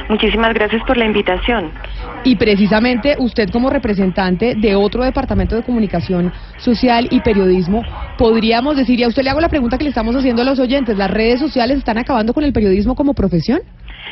[0.09, 1.71] Muchísimas gracias por la invitación.
[2.25, 7.83] Y precisamente usted como representante de otro departamento de comunicación social y periodismo,
[8.17, 10.59] podríamos decir, y a usted le hago la pregunta que le estamos haciendo a los
[10.59, 13.61] oyentes, ¿las redes sociales están acabando con el periodismo como profesión?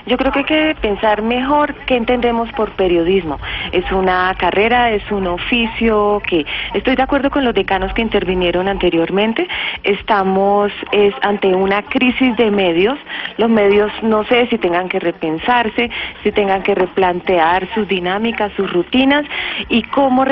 [0.05, 3.39] Yo creo que hay que pensar mejor qué entendemos por periodismo.
[3.71, 8.67] Es una carrera, es un oficio que estoy de acuerdo con los decanos que intervinieron
[8.67, 9.47] anteriormente.
[9.83, 12.97] Estamos es ante una crisis de medios.
[13.37, 15.89] Los medios no sé si tengan que repensarse,
[16.23, 19.25] si tengan que replantear sus dinámicas, sus rutinas
[19.69, 20.25] y cómo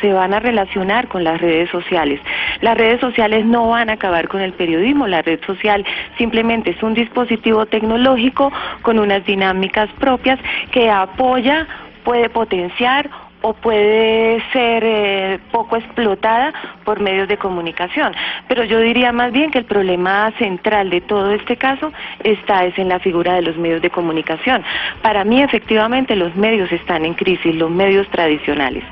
[0.00, 2.20] se van a relacionar con las redes sociales.
[2.60, 5.06] Las redes sociales no van a acabar con el periodismo.
[5.06, 5.84] La red social
[6.18, 8.52] simplemente es un dispositivo tecnológico
[8.86, 10.38] con unas dinámicas propias
[10.70, 11.66] que apoya,
[12.04, 13.10] puede potenciar
[13.42, 16.52] o puede ser eh, poco explotada
[16.84, 18.12] por medios de comunicación.
[18.48, 21.92] Pero yo diría más bien que el problema central de todo este caso
[22.24, 24.62] está es en la figura de los medios de comunicación.
[25.02, 28.84] Para mí, efectivamente, los medios están en crisis, los medios tradicionales.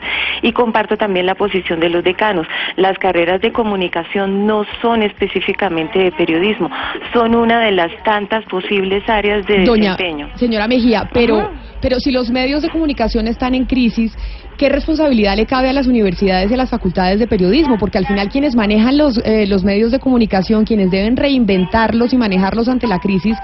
[0.42, 2.46] Y comparto también la posición de los decanos.
[2.76, 6.70] Las carreras de comunicación no son específicamente de periodismo,
[7.12, 10.28] son una de las tantas posibles áreas de Doña, desempeño.
[10.34, 11.50] señora Mejía, pero, Ajá.
[11.84, 14.10] Pero si los medios de comunicación están en crisis,
[14.56, 17.76] ¿qué responsabilidad le cabe a las universidades y a las facultades de periodismo?
[17.78, 22.16] Porque al final quienes manejan los, eh, los medios de comunicación, quienes deben reinventarlos y
[22.16, 23.36] manejarlos ante la crisis,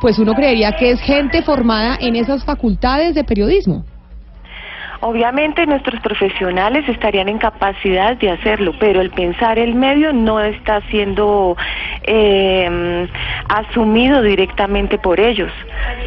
[0.00, 3.84] pues uno creería que es gente formada en esas facultades de periodismo.
[5.00, 10.80] Obviamente nuestros profesionales estarían en capacidad de hacerlo, pero el pensar el medio no está
[10.90, 11.56] siendo
[12.02, 13.06] eh,
[13.48, 15.52] asumido directamente por ellos.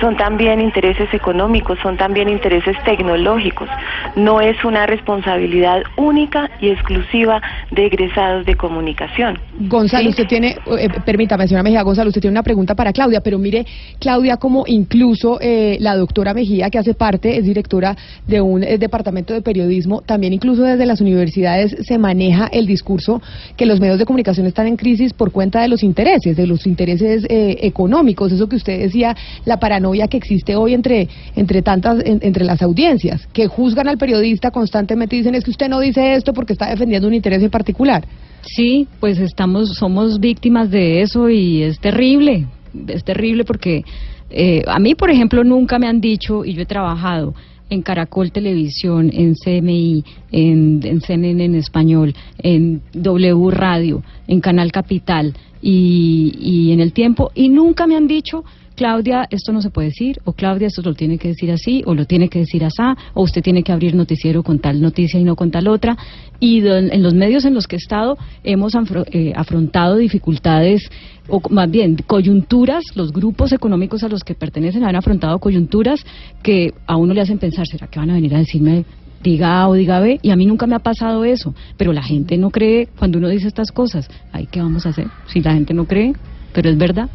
[0.02, 3.70] Son también intereses económicos, son también intereses tecnológicos.
[4.16, 9.40] No es una responsabilidad única y exclusiva de egresados de comunicación.
[9.60, 10.10] Gonzalo, Sí.
[10.10, 13.66] usted tiene, eh, permítame, señora Mejía, Gonzalo, usted tiene una pregunta para Claudia, pero mire,
[14.00, 17.96] Claudia, como incluso eh, la doctora Mejía, que hace parte, es directora
[18.28, 23.22] de un eh, departamento de periodismo, también incluso desde las universidades se maneja el discurso
[23.56, 26.68] que los medios de comunicación están en crisis por cuenta de los intereses, de los
[26.68, 29.16] intereses eh, económicos, eso que usted decía,
[29.46, 33.98] la paranoia que existe hoy entre, entre tantas, en- entre las audiencias, que juzgan al
[33.98, 37.42] periodista constantemente y dicen es que usted no dice esto porque está defendiendo un interés
[37.42, 38.04] en particular.
[38.42, 42.48] Sí, pues estamos, somos víctimas de eso y es terrible,
[42.88, 43.84] es terrible porque
[44.32, 47.36] eh, a mí, por ejemplo, nunca me han dicho, y yo he trabajado
[47.72, 55.34] en Caracol Televisión, en CMI, en, CNN en español, en W Radio, en Canal Capital
[55.62, 58.44] y, y en El Tiempo, y nunca me han dicho,
[58.82, 61.94] Claudia, esto no se puede decir, o Claudia, esto lo tiene que decir así, o
[61.94, 62.82] lo tiene que decir así,
[63.14, 65.96] o usted tiene que abrir noticiero con tal noticia y no con tal otra.
[66.40, 68.74] Y en los medios en los que he estado hemos
[69.12, 70.90] eh, afrontado dificultades,
[71.30, 76.04] o más bien coyunturas, los grupos económicos a los que pertenecen han afrontado coyunturas
[76.42, 78.86] que a uno le hacen pensar, ¿será que van a venir a decirme
[79.22, 80.18] diga A o diga B?
[80.24, 83.30] Y a mí nunca me ha pasado eso, pero la gente no cree cuando uno
[83.30, 84.10] dice estas cosas.
[84.32, 85.06] Ay, ¿qué vamos a hacer?
[85.28, 86.14] Si la gente no cree,
[86.52, 87.12] pero es verdad.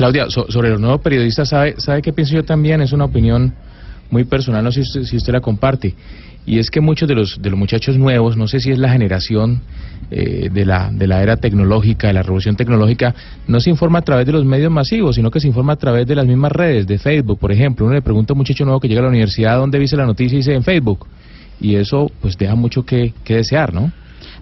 [0.00, 2.80] Claudia, so- sobre los nuevos periodistas, ¿sabe, ¿sabe qué pienso yo también?
[2.80, 3.52] Es una opinión
[4.10, 5.94] muy personal, no sé si usted, si usted la comparte.
[6.46, 8.90] Y es que muchos de los, de los muchachos nuevos, no sé si es la
[8.90, 9.60] generación
[10.10, 13.14] eh, de, la, de la era tecnológica, de la revolución tecnológica,
[13.46, 16.06] no se informa a través de los medios masivos, sino que se informa a través
[16.06, 17.84] de las mismas redes, de Facebook, por ejemplo.
[17.84, 20.06] Uno le pregunta a un muchacho nuevo que llega a la universidad dónde viste la
[20.06, 21.06] noticia y dice en Facebook.
[21.60, 23.92] Y eso pues deja mucho que, que desear, ¿no?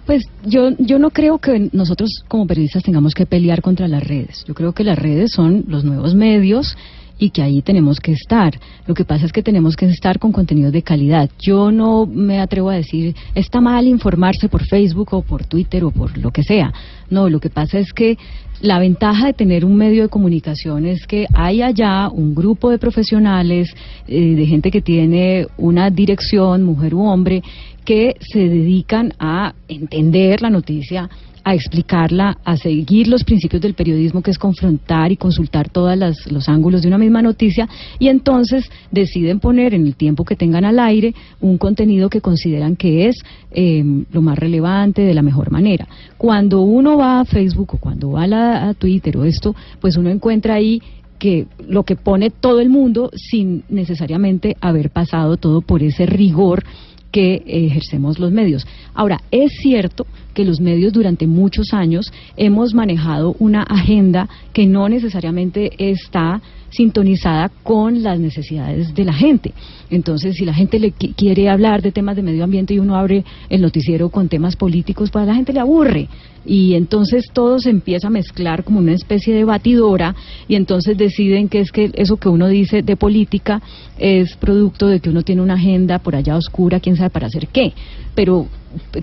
[0.09, 4.43] Pues yo, yo no creo que nosotros como periodistas tengamos que pelear contra las redes.
[4.47, 6.75] Yo creo que las redes son los nuevos medios
[7.19, 8.57] y que ahí tenemos que estar.
[8.87, 11.29] Lo que pasa es que tenemos que estar con contenidos de calidad.
[11.39, 15.91] Yo no me atrevo a decir, está mal informarse por Facebook o por Twitter o
[15.91, 16.73] por lo que sea.
[17.09, 18.17] No, lo que pasa es que
[18.61, 22.77] la ventaja de tener un medio de comunicación es que hay allá un grupo de
[22.77, 23.73] profesionales,
[24.07, 27.41] eh, de gente que tiene una dirección, mujer u hombre,
[27.85, 31.09] que se dedican a entender la noticia,
[31.49, 35.97] a explicarla, a seguir los principios del periodismo, que es confrontar y consultar todos
[36.29, 40.65] los ángulos de una misma noticia, y entonces deciden poner en el tiempo que tengan
[40.65, 43.15] al aire un contenido que consideran que es
[43.51, 45.87] eh, lo más relevante de la mejor manera.
[46.17, 49.97] Cuando uno va a Facebook o cuando va a, la- a Twitter o esto, pues
[49.97, 50.81] uno encuentra ahí
[51.17, 56.63] que lo que pone todo el mundo sin necesariamente haber pasado todo por ese rigor
[57.11, 58.67] que ejercemos los medios.
[58.93, 64.87] Ahora, es cierto que los medios durante muchos años hemos manejado una agenda que no
[64.89, 69.53] necesariamente está sintonizada con las necesidades de la gente.
[69.89, 73.23] Entonces, si la gente le quiere hablar de temas de medio ambiente y uno abre
[73.49, 76.07] el noticiero con temas políticos, pues a la gente le aburre.
[76.45, 80.15] Y entonces todo se empieza a mezclar como una especie de batidora
[80.47, 83.61] y entonces deciden que es que eso que uno dice de política
[83.97, 87.47] es producto de que uno tiene una agenda por allá oscura, quién sabe para hacer
[87.47, 87.73] qué.
[88.15, 88.47] Pero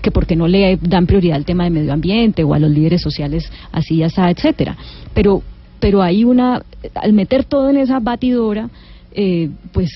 [0.01, 3.01] que porque no le dan prioridad al tema de medio ambiente o a los líderes
[3.01, 4.77] sociales así, ya está, etcétera.
[5.13, 5.43] Pero
[5.79, 6.63] pero hay una,
[6.95, 8.69] al meter todo en esa batidora,
[9.11, 9.91] eh, pues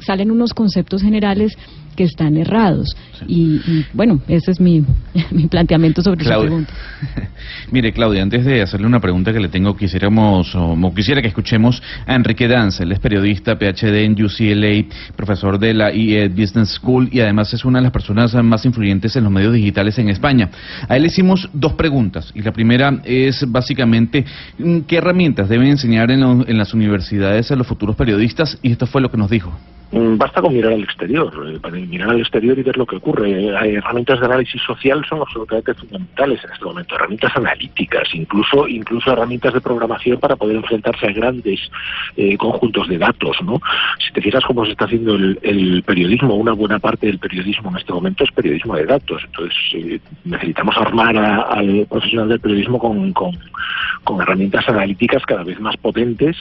[0.00, 1.56] salen unos conceptos generales
[1.96, 2.96] que están errados.
[3.26, 4.84] Y, bueno, ese es mi,
[5.30, 6.72] mi planteamiento sobre esa pregunta.
[7.72, 11.82] Mire, Claudia, antes de hacerle una pregunta que le tengo, quisiéramos, o, quisiera que escuchemos
[12.06, 14.84] a Enrique Danza, él es periodista, PhD en UCLA,
[15.16, 19.16] profesor de la IE Business School y además es una de las personas más influyentes
[19.16, 20.50] en los medios digitales en España.
[20.88, 24.24] A él le hicimos dos preguntas y la primera es básicamente
[24.58, 28.86] mm, qué herramientas deben enseñar en, en las universidades a los futuros periodistas y esto
[28.86, 29.52] fue lo que nos dijo.
[29.92, 33.56] Mm, basta con mirar al exterior, eh, mirar al exterior y ver lo que ocurre.
[33.56, 39.12] Hay herramientas de análisis social son absolutamente fundamentales en este momento, herramientas analíticas, incluso incluso
[39.12, 41.60] herramientas de programación para poder enfrentarse a grandes
[42.16, 43.36] eh, conjuntos de datos.
[43.42, 43.60] ¿no?
[44.04, 47.76] Si te fijas cómo se está haciendo el, periodismo, una buena parte del periodismo en
[47.76, 49.22] este momento es periodismo de datos.
[49.24, 55.76] Entonces eh, necesitamos armar al profesional del periodismo con, con herramientas analíticas cada vez más
[55.76, 56.36] potentes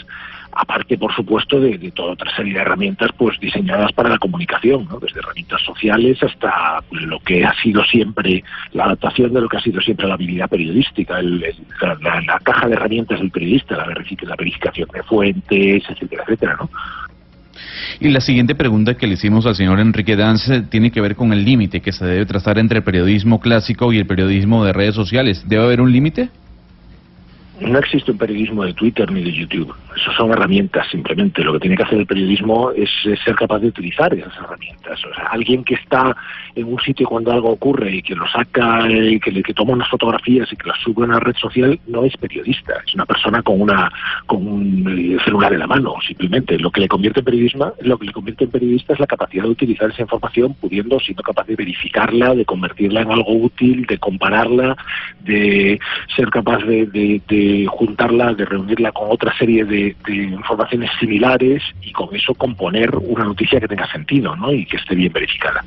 [0.55, 4.99] aparte por supuesto de, toda otra serie de herramientas pues diseñadas para la comunicación, ¿no?
[4.99, 9.57] desde herramientas sociales hasta pues, lo que ha sido siempre la adaptación de lo que
[9.57, 14.87] ha sido siempre la habilidad periodística, la, caja de herramientas del periodista, la, la verificación
[14.93, 16.69] de fuentes, etcétera, etcétera, ¿no?
[17.99, 21.31] Y la siguiente pregunta que le hicimos al señor Enrique Dance tiene que ver con
[21.33, 24.95] el límite que se debe trazar entre el periodismo clásico y el periodismo de redes
[24.95, 25.43] sociales.
[25.47, 26.29] ¿Debe haber un límite?
[27.59, 29.73] No existe un periodismo de Twitter ni de YouTube.
[29.95, 31.41] Esas son herramientas simplemente.
[31.41, 32.89] Lo que tiene que hacer el periodismo es,
[33.23, 34.99] ser capaz de utilizar esas herramientas.
[35.05, 36.15] O sea, alguien que está
[36.53, 39.87] en un sitio cuando algo ocurre y que lo saca y que, que toma unas
[39.87, 42.73] fotografías y que las sube a una red social no es periodista.
[42.85, 43.89] Es una persona con una
[44.25, 45.95] con un eh, celular en la mano.
[46.05, 49.07] Simplemente lo que le convierte en periodismo, lo que le convierte en periodista es la
[49.07, 53.85] capacidad de utilizar esa información, pudiendo siendo capaz de verificarla, de convertirla en algo útil,
[53.85, 54.75] de compararla,
[55.21, 55.79] de
[56.15, 57.21] ser capaz de
[57.67, 63.59] juntarla, de reunirla con otra serie de, informaciones similares y con eso componer una noticia
[63.59, 64.51] que tenga sentido ¿no?
[64.51, 65.63] y que esté bien verificada.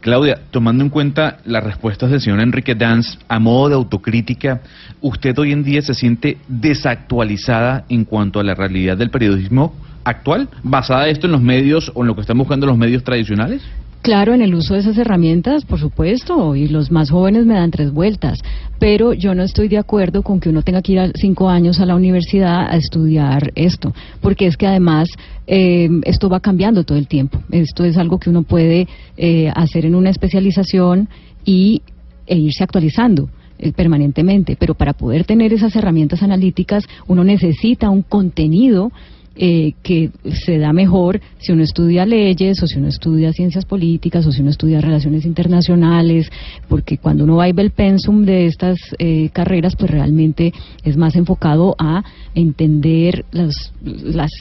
[0.00, 4.60] Claudia, tomando en cuenta las respuestas del señor Enrique Danz, a modo de autocrítica,
[5.00, 10.48] ¿usted hoy en día se siente desactualizada en cuanto a la realidad del periodismo actual,
[10.62, 13.62] basada esto en los medios o en lo que están buscando los medios tradicionales?
[14.02, 17.70] Claro, en el uso de esas herramientas, por supuesto, y los más jóvenes me dan
[17.70, 18.40] tres vueltas,
[18.78, 21.80] pero yo no estoy de acuerdo con que uno tenga que ir a cinco años
[21.80, 25.08] a la universidad a estudiar esto, porque es que además
[25.46, 27.40] eh, esto va cambiando todo el tiempo.
[27.50, 31.08] Esto es algo que uno puede eh, hacer en una especialización
[31.44, 31.82] y,
[32.26, 38.02] e irse actualizando eh, permanentemente, pero para poder tener esas herramientas analíticas uno necesita un
[38.02, 38.92] contenido
[39.40, 40.10] eh, que
[40.44, 44.40] se da mejor si uno estudia leyes o si uno estudia ciencias políticas o si
[44.40, 46.28] uno estudia relaciones internacionales,
[46.68, 50.96] porque cuando uno va y ve el pensum de estas eh, carreras, pues realmente es
[50.96, 52.02] más enfocado a
[52.34, 53.72] entender los,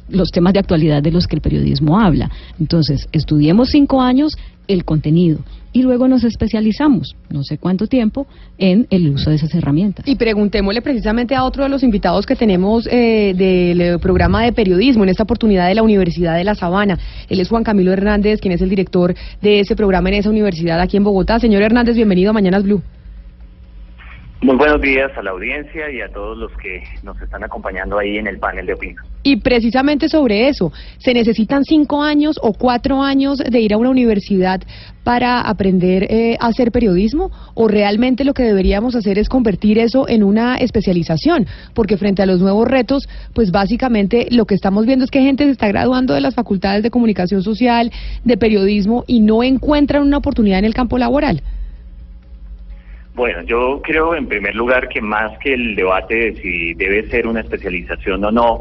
[0.10, 2.32] los temas de actualidad de los que el periodismo habla.
[2.60, 4.34] Entonces, estudiemos cinco años
[4.68, 5.40] el contenido
[5.78, 8.26] y luego nos especializamos, no sé cuánto tiempo,
[8.58, 10.08] en el uso de esas herramientas.
[10.08, 15.04] Y preguntémosle precisamente a otro de los invitados que tenemos eh, del programa de periodismo
[15.04, 16.98] en esta oportunidad de la Universidad de La Sabana.
[17.30, 20.80] Él es Juan Camilo Hernández, quien es el director de ese programa en esa universidad
[20.80, 21.40] aquí en Bogotá.
[21.40, 22.82] Señor Hernández, bienvenido a Mañanas Blue.
[24.40, 28.18] Muy buenos días a la audiencia y a todos los que nos están acompañando ahí
[28.18, 29.04] en el panel de opinión.
[29.24, 33.90] Y precisamente sobre eso, ¿se necesitan cinco años o cuatro años de ir a una
[33.90, 34.62] universidad
[35.04, 37.32] para aprender eh, a hacer periodismo?
[37.56, 41.48] ¿O realmente lo que deberíamos hacer es convertir eso en una especialización?
[41.74, 45.46] Porque frente a los nuevos retos, pues básicamente lo que estamos viendo es que gente
[45.46, 47.92] se está graduando de las facultades de comunicación social,
[48.24, 51.42] de periodismo y no encuentran una oportunidad en el campo laboral.
[53.18, 57.26] Bueno, yo creo en primer lugar que más que el debate de si debe ser
[57.26, 58.60] una especialización o no,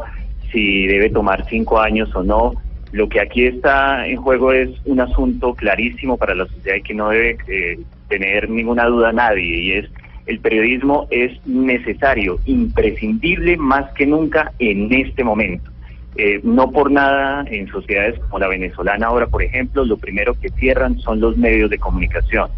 [0.50, 2.54] si debe tomar cinco años o no,
[2.90, 6.94] lo que aquí está en juego es un asunto clarísimo para la sociedad y que
[6.94, 7.78] no debe eh,
[8.08, 9.90] tener ninguna duda nadie y es
[10.24, 15.70] el periodismo es necesario, imprescindible más que nunca en este momento.
[16.16, 20.48] Eh, no por nada en sociedades como la venezolana ahora, por ejemplo, lo primero que
[20.48, 22.48] cierran son los medios de comunicación.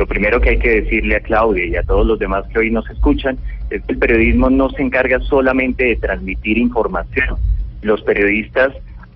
[0.00, 2.70] Lo primero que hay que decirle a Claudia y a todos los demás que hoy
[2.70, 3.36] nos escuchan
[3.68, 7.36] es que el periodismo no se encarga solamente de transmitir información.
[7.82, 8.72] Los periodistas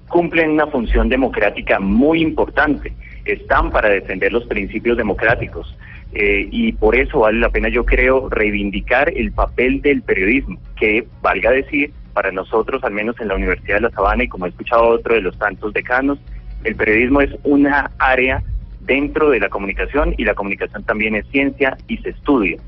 [0.09, 2.93] cumplen una función democrática muy importante.
[3.25, 5.75] Están para defender los principios democráticos.
[6.13, 11.07] Eh, y por eso vale la pena, yo creo, reivindicar el papel del periodismo, que
[11.23, 14.51] valga decir, para nosotros, al menos en la Universidad de La Sabana, y como he
[14.51, 16.19] escuchado otro de los tantos decanos,
[16.63, 18.43] el periodismo es una área
[18.85, 22.59] dentro de la comunicación y la comunicación también es ciencia y se estudia.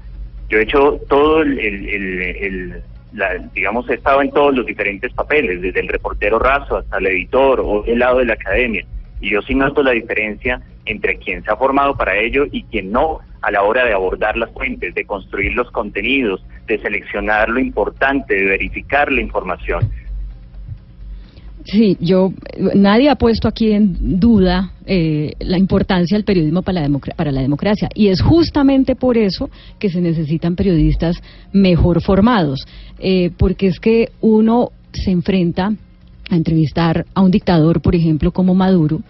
[0.49, 2.83] Yo he hecho todo el, el,
[3.53, 7.61] digamos, he estado en todos los diferentes papeles, desde el reportero raso hasta el editor
[7.61, 8.85] o el lado de la academia.
[9.21, 12.93] Y yo sí noto la diferencia entre quien se ha formado para ello y quien
[12.93, 17.61] no a la hora de abordar las fuentes, de construir los contenidos, de seleccionar lo
[17.61, 19.91] importante, de verificar la información.
[21.67, 22.33] Sí, yo
[22.77, 27.41] nadie ha puesto aquí en duda eh, la importancia del periodismo para la, para la
[27.41, 27.89] democracia.
[27.93, 29.51] Y es justamente por eso
[29.81, 31.21] que se necesitan periodistas
[31.53, 32.67] mejor formados,
[33.01, 35.73] eh, porque es que uno se enfrenta
[36.31, 39.03] a entrevistar a un dictador, por ejemplo, como Maduro,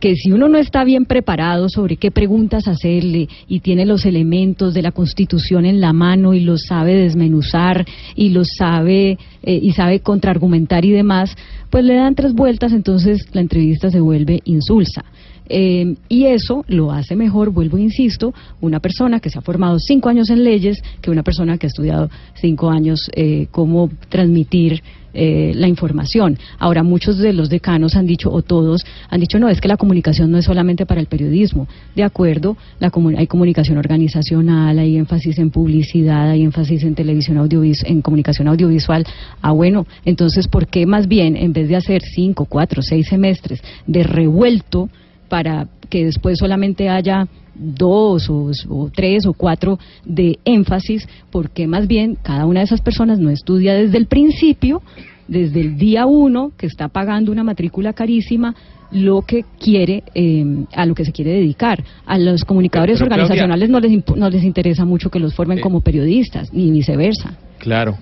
[0.00, 4.72] que si uno no está bien preparado sobre qué preguntas hacerle y tiene los elementos
[4.72, 7.84] de la Constitución en la mano y los sabe desmenuzar
[8.16, 11.36] y los sabe eh, y sabe contraargumentar y demás,
[11.70, 15.04] pues le dan tres vueltas, entonces la entrevista se vuelve insulsa.
[15.52, 19.80] Eh, y eso lo hace mejor, vuelvo e insisto, una persona que se ha formado
[19.80, 24.80] cinco años en leyes que una persona que ha estudiado cinco años eh, cómo transmitir
[25.12, 26.38] eh, la información.
[26.60, 29.76] Ahora, muchos de los decanos han dicho, o todos, han dicho, no, es que la
[29.76, 31.66] comunicación no es solamente para el periodismo.
[31.96, 37.90] De acuerdo, la hay comunicación organizacional, hay énfasis en publicidad, hay énfasis en televisión audiovisual,
[37.90, 39.04] en comunicación audiovisual.
[39.42, 43.60] Ah, bueno, entonces, ¿por qué más bien, en vez de hacer cinco, cuatro, seis semestres
[43.88, 44.88] de revuelto,
[45.30, 48.50] para que después solamente haya dos o,
[48.94, 53.74] tres o cuatro de énfasis, porque más bien cada una de esas personas no estudia
[53.74, 54.82] desde el principio,
[55.28, 58.54] desde el día uno, que está pagando una matrícula carísima,
[58.90, 61.84] lo que quiere, eh, a lo que se quiere dedicar.
[62.06, 65.80] A los comunicadores organizacionales no, les, no les interesa mucho que los formen eh, como
[65.80, 67.38] periodistas, ni viceversa.
[67.58, 67.96] Claro,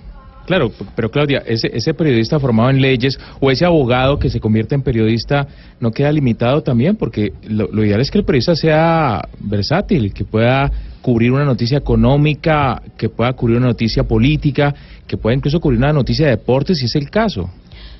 [0.49, 4.73] Claro, pero Claudia, ese, ese periodista formado en leyes o ese abogado que se convierte
[4.73, 5.47] en periodista
[5.79, 10.71] no queda limitado también, porque lo, ideal es que el periodista sea versátil, que pueda
[11.03, 14.73] cubrir una noticia económica, que pueda cubrir una noticia política,
[15.05, 17.47] que pueda incluso cubrir una noticia de deportes, si es el caso.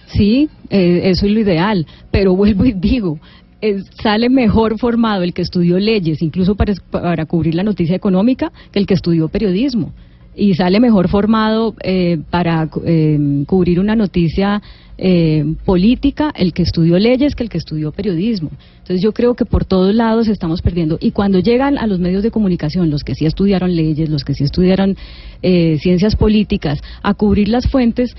[0.07, 3.19] Sí, eh, eso es lo ideal, pero vuelvo y digo,
[3.61, 8.79] eh, sale mejor formado el que estudió leyes, incluso para cubrir la noticia económica, que
[8.79, 9.93] el que estudió periodismo
[10.39, 14.61] y sale mejor formado eh, para eh, cubrir una noticia
[14.97, 18.49] eh, política el que estudió leyes que el que estudió periodismo.
[18.79, 20.97] Entonces yo creo que por todos lados estamos perdiendo.
[20.99, 24.33] Y cuando llegan a los medios de comunicación, los que sí estudiaron leyes, los que
[24.33, 24.97] sí estudiaron
[25.41, 28.15] ciencias políticas, a cubrir las fuentes,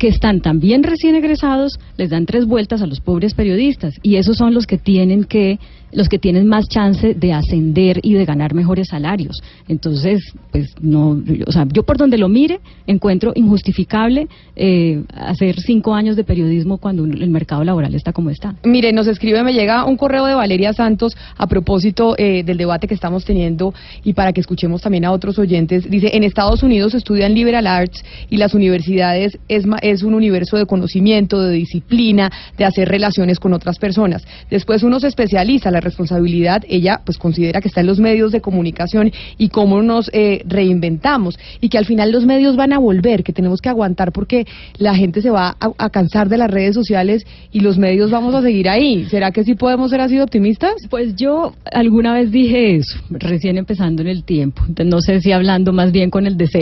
[0.00, 4.38] que están también recién egresados, les dan tres vueltas a los pobres periodistas y esos
[4.38, 5.58] son los que tienen que
[5.92, 9.42] los que tienen más chance de ascender y de ganar mejores salarios.
[9.68, 15.94] Entonces, pues no, o sea, yo por donde lo mire encuentro injustificable eh, hacer cinco
[15.94, 18.54] años de periodismo cuando el mercado laboral está como está.
[18.64, 22.86] Mire, nos escribe, me llega un correo de Valeria Santos a propósito eh, del debate
[22.86, 23.74] que estamos teniendo
[24.04, 25.90] y para que escuchemos también a otros oyentes.
[25.90, 30.66] Dice, en Estados Unidos estudian liberal arts y las universidades es, es un universo de
[30.66, 34.24] conocimiento, de disciplina, de hacer relaciones con otras personas.
[34.50, 38.40] Después uno se especializa, la responsabilidad, ella pues considera que está en los medios de
[38.40, 43.22] comunicación y cómo nos eh, reinventamos y que al final los medios van a volver,
[43.22, 44.46] que tenemos que aguantar porque
[44.78, 48.42] la gente se va a, cansar de las redes sociales y los medios vamos a
[48.42, 49.06] seguir ahí.
[49.06, 50.74] ¿Será que sí podemos ser así optimistas?
[50.88, 54.62] Pues yo alguna vez dije eso, recién empezando en el tiempo.
[54.84, 56.60] No sé si hablando más bien con el deseo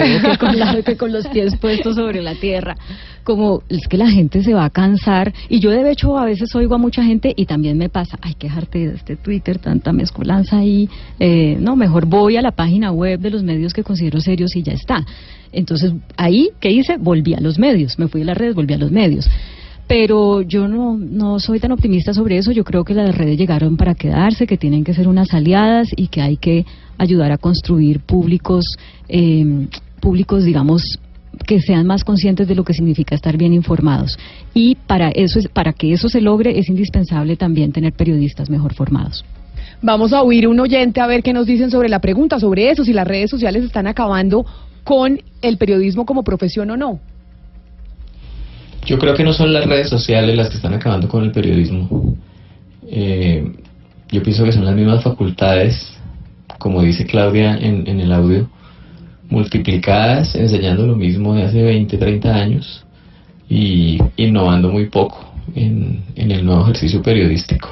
[0.84, 2.76] que con los pies puestos sobre la tierra
[3.28, 6.54] como es que la gente se va a cansar y yo de hecho a veces
[6.54, 10.56] oigo a mucha gente y también me pasa, ay, quejarte de este Twitter, tanta mezcolanza
[10.56, 10.88] ahí,
[11.20, 14.62] eh, no, mejor voy a la página web de los medios que considero serios y
[14.62, 15.04] ya está.
[15.52, 16.96] Entonces ahí, ¿qué hice?
[16.96, 19.28] Volví a los medios, me fui a las redes, volví a los medios
[19.86, 22.52] pero yo no, no soy tan optimista sobre eso.
[22.52, 26.08] Yo creo que las redes llegaron para quedarse, que tienen que ser unas aliadas y
[26.08, 26.66] que hay que
[26.98, 28.76] ayudar a construir públicos,
[29.08, 29.66] eh,
[29.98, 30.98] públicos, digamos,
[31.46, 34.18] que sean más conscientes de lo que significa estar bien informados.
[34.54, 39.24] Y para, eso, para que eso se logre es indispensable también tener periodistas mejor formados.
[39.80, 42.84] Vamos a oír un oyente a ver qué nos dicen sobre la pregunta, sobre eso,
[42.84, 44.44] si las redes sociales están acabando
[44.82, 46.98] con el periodismo como profesión o no.
[48.86, 52.16] Yo creo que no son las redes sociales las que están acabando con el periodismo.
[52.88, 53.52] Eh,
[54.10, 55.92] yo pienso que son las mismas facultades,
[56.58, 58.48] como dice Claudia en, en el audio,
[59.28, 62.84] multiplicadas, enseñando lo mismo de hace 20, 30 años
[63.48, 67.68] y innovando muy poco en, en el nuevo ejercicio periodístico.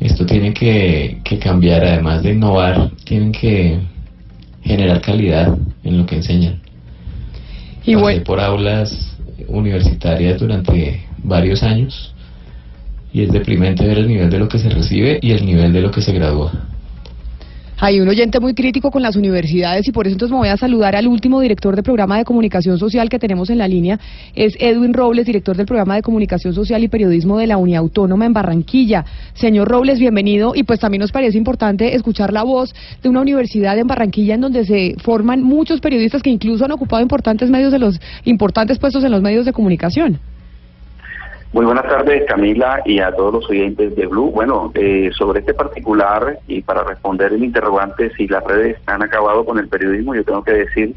[0.00, 3.78] Esto tiene que, que cambiar, además de innovar, tienen que
[4.62, 6.60] generar calidad en lo que enseñan.
[7.84, 9.16] Y Pasé bueno, por aulas
[9.48, 12.14] universitarias durante varios años
[13.12, 15.80] y es deprimente ver el nivel de lo que se recibe y el nivel de
[15.80, 16.69] lo que se gradúa.
[17.82, 20.58] Hay un oyente muy crítico con las universidades y por eso entonces me voy a
[20.58, 23.98] saludar al último director de programa de comunicación social que tenemos en la línea.
[24.34, 28.34] Es Edwin Robles, director del programa de comunicación social y periodismo de la Uniautónoma en
[28.34, 29.06] Barranquilla.
[29.32, 33.78] Señor Robles, bienvenido y pues también nos parece importante escuchar la voz de una universidad
[33.78, 37.78] en Barranquilla en donde se forman muchos periodistas que incluso han ocupado importantes medios de
[37.78, 40.20] los importantes puestos en los medios de comunicación.
[41.52, 44.30] Muy buenas tardes, Camila, y a todos los oyentes de Blue.
[44.30, 49.44] Bueno, eh, sobre este particular, y para responder el interrogante si las redes han acabado
[49.44, 50.94] con el periodismo, yo tengo que decir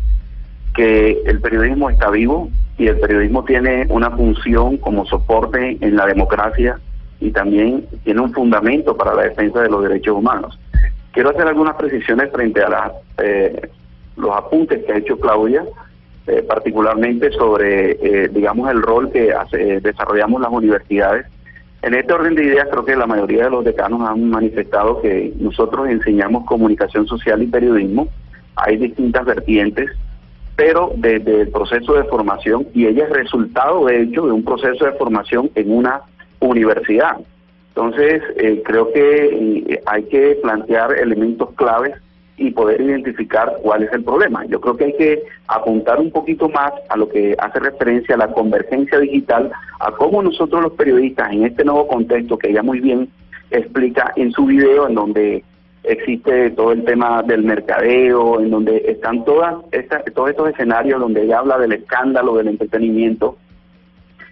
[0.75, 6.05] que el periodismo está vivo y el periodismo tiene una función como soporte en la
[6.05, 6.79] democracia
[7.19, 10.59] y también tiene un fundamento para la defensa de los derechos humanos.
[11.13, 12.91] Quiero hacer algunas precisiones frente a las,
[13.23, 13.69] eh,
[14.17, 15.63] los apuntes que ha hecho Claudia
[16.27, 21.25] eh, particularmente sobre, eh, digamos, el rol que hace- desarrollamos las universidades.
[21.81, 25.33] En este orden de ideas, creo que la mayoría de los decanos han manifestado que
[25.37, 28.07] nosotros enseñamos comunicación social y periodismo.
[28.55, 29.89] Hay distintas vertientes,
[30.55, 34.85] pero desde el proceso de formación, y ella es resultado, de hecho, de un proceso
[34.85, 36.01] de formación en una
[36.39, 37.17] universidad.
[37.69, 41.95] Entonces, eh, creo que eh, hay que plantear elementos claves
[42.43, 44.45] y poder identificar cuál es el problema.
[44.45, 48.17] Yo creo que hay que apuntar un poquito más a lo que hace referencia a
[48.17, 52.79] la convergencia digital, a cómo nosotros los periodistas en este nuevo contexto que ella muy
[52.81, 53.09] bien
[53.49, 55.43] explica en su video, en donde
[55.83, 61.23] existe todo el tema del mercadeo, en donde están todas estas, todos estos escenarios donde
[61.23, 63.37] ella habla del escándalo, del entretenimiento,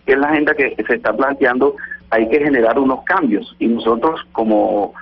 [0.05, 1.75] que es la agenda que se está planteando,
[2.09, 4.93] hay que generar unos cambios y nosotros como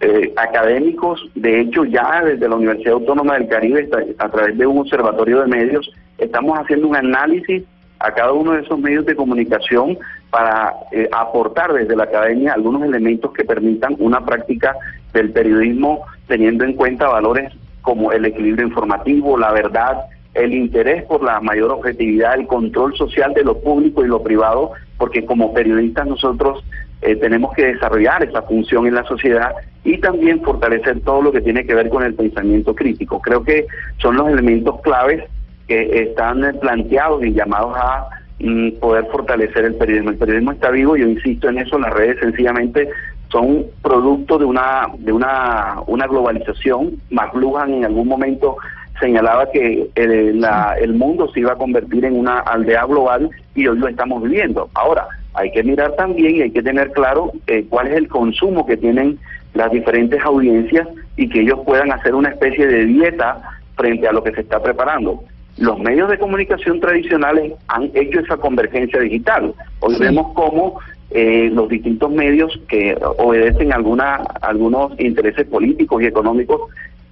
[0.00, 3.88] eh, académicos, de hecho ya desde la Universidad Autónoma del Caribe,
[4.18, 7.64] a través de un observatorio de medios, estamos haciendo un análisis
[7.98, 9.98] a cada uno de esos medios de comunicación
[10.30, 14.76] para eh, aportar desde la academia algunos elementos que permitan una práctica
[15.12, 21.24] del periodismo teniendo en cuenta valores como el equilibrio informativo, la verdad, el interés por
[21.24, 26.06] la mayor objetividad, el control social de lo público y lo privado, porque como periodistas
[26.06, 26.62] nosotros
[27.02, 29.52] eh, tenemos que desarrollar esa función en la sociedad
[29.84, 33.20] y también fortalecer todo lo que tiene que ver con el pensamiento crítico.
[33.20, 33.66] Creo que
[33.98, 35.24] son los elementos claves
[35.66, 38.08] que están planteados y llamados a
[38.40, 40.10] mm, poder fortalecer el periodismo.
[40.10, 42.88] El periodismo está vivo, yo insisto en eso, las redes sencillamente
[43.30, 46.94] son producto de una de una, una globalización.
[47.10, 48.56] McLuhan en algún momento
[49.00, 53.66] señalaba que eh, la- el mundo se iba a convertir en una aldea global y
[53.66, 54.68] hoy lo estamos viviendo.
[54.74, 58.66] Ahora, hay que mirar también y hay que tener claro eh, cuál es el consumo
[58.66, 59.18] que tienen
[59.54, 63.40] las diferentes audiencias y que ellos puedan hacer una especie de dieta
[63.76, 65.22] frente a lo que se está preparando.
[65.56, 69.54] Los medios de comunicación tradicionales han hecho esa convergencia digital.
[69.80, 70.78] Hoy vemos cómo
[71.10, 76.60] eh, los distintos medios que obedecen alguna, algunos intereses políticos y económicos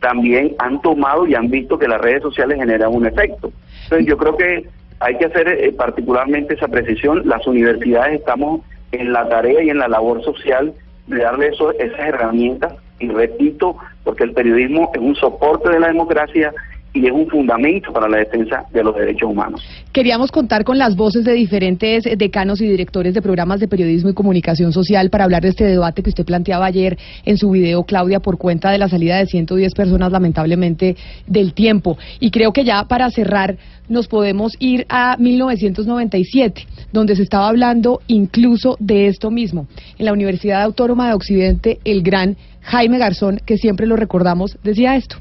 [0.01, 3.51] también han tomado y han visto que las redes sociales generan un efecto.
[3.85, 4.69] Entonces yo creo que
[5.01, 7.23] hay que hacer eh, particularmente esa precisión.
[7.25, 10.73] Las universidades estamos en la tarea y en la labor social
[11.07, 16.53] de darle esas herramientas y repito, porque el periodismo es un soporte de la democracia
[16.97, 19.63] y es un fundamento para la defensa de los derechos humanos.
[19.93, 24.15] Queríamos contar con las voces de diferentes decanos y directores de programas de periodismo y
[24.15, 28.21] comunicación social para hablar de este debate que usted planteaba ayer en su video, Claudia,
[28.21, 31.99] por cuenta de la salida de 110 personas, lamentablemente, del tiempo.
[32.19, 33.57] Y creo que ya para cerrar
[33.89, 39.67] nos podemos ir a 1997, donde se estaba hablando incluso de esto mismo.
[39.99, 44.97] En la Universidad Autónoma de Occidente, el gran Jaime Garzón, que siempre lo recordamos, decía
[44.97, 45.19] esto.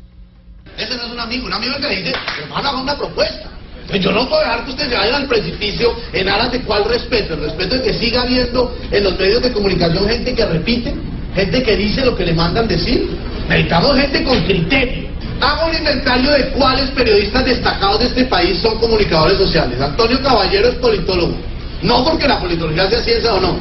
[0.77, 3.49] Ese no es un amigo, un amigo que le dice, hermano, haga una propuesta.
[3.87, 6.85] Pues Yo no puedo dejar que ustedes se vayan al precipicio en aras de cuál
[6.85, 7.35] respeto.
[7.35, 10.93] El respeto es que siga habiendo en los medios de comunicación gente que repite,
[11.35, 13.09] gente que dice lo que le mandan decir.
[13.47, 15.05] Necesitamos gente con criterio.
[15.39, 19.79] Hago un inventario de cuáles periodistas destacados de este país son comunicadores sociales.
[19.79, 21.35] Antonio Caballero es politólogo.
[21.83, 23.59] No porque la politología sea ciencia o no.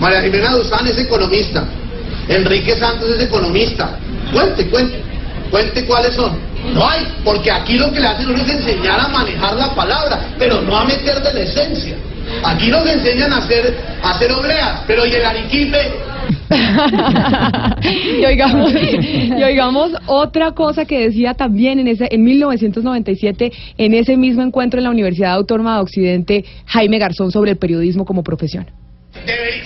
[0.00, 1.64] María Jimena Duzán es economista.
[2.26, 3.96] Enrique Santos es economista.
[4.32, 5.04] Cuente, cuente.
[5.50, 6.38] Cuente cuáles son.
[6.72, 10.62] No hay, porque aquí lo que le hacen es enseñar a manejar la palabra, pero
[10.62, 11.96] no a meter de la esencia.
[12.42, 15.78] Aquí nos enseñan a hacer, a hacer obleas, pero y el arequipe
[18.20, 24.16] y oigamos, y oigamos otra cosa que decía también en ese en 1997 en ese
[24.16, 28.66] mismo encuentro en la Universidad Autónoma de Occidente Jaime Garzón sobre el periodismo como profesión.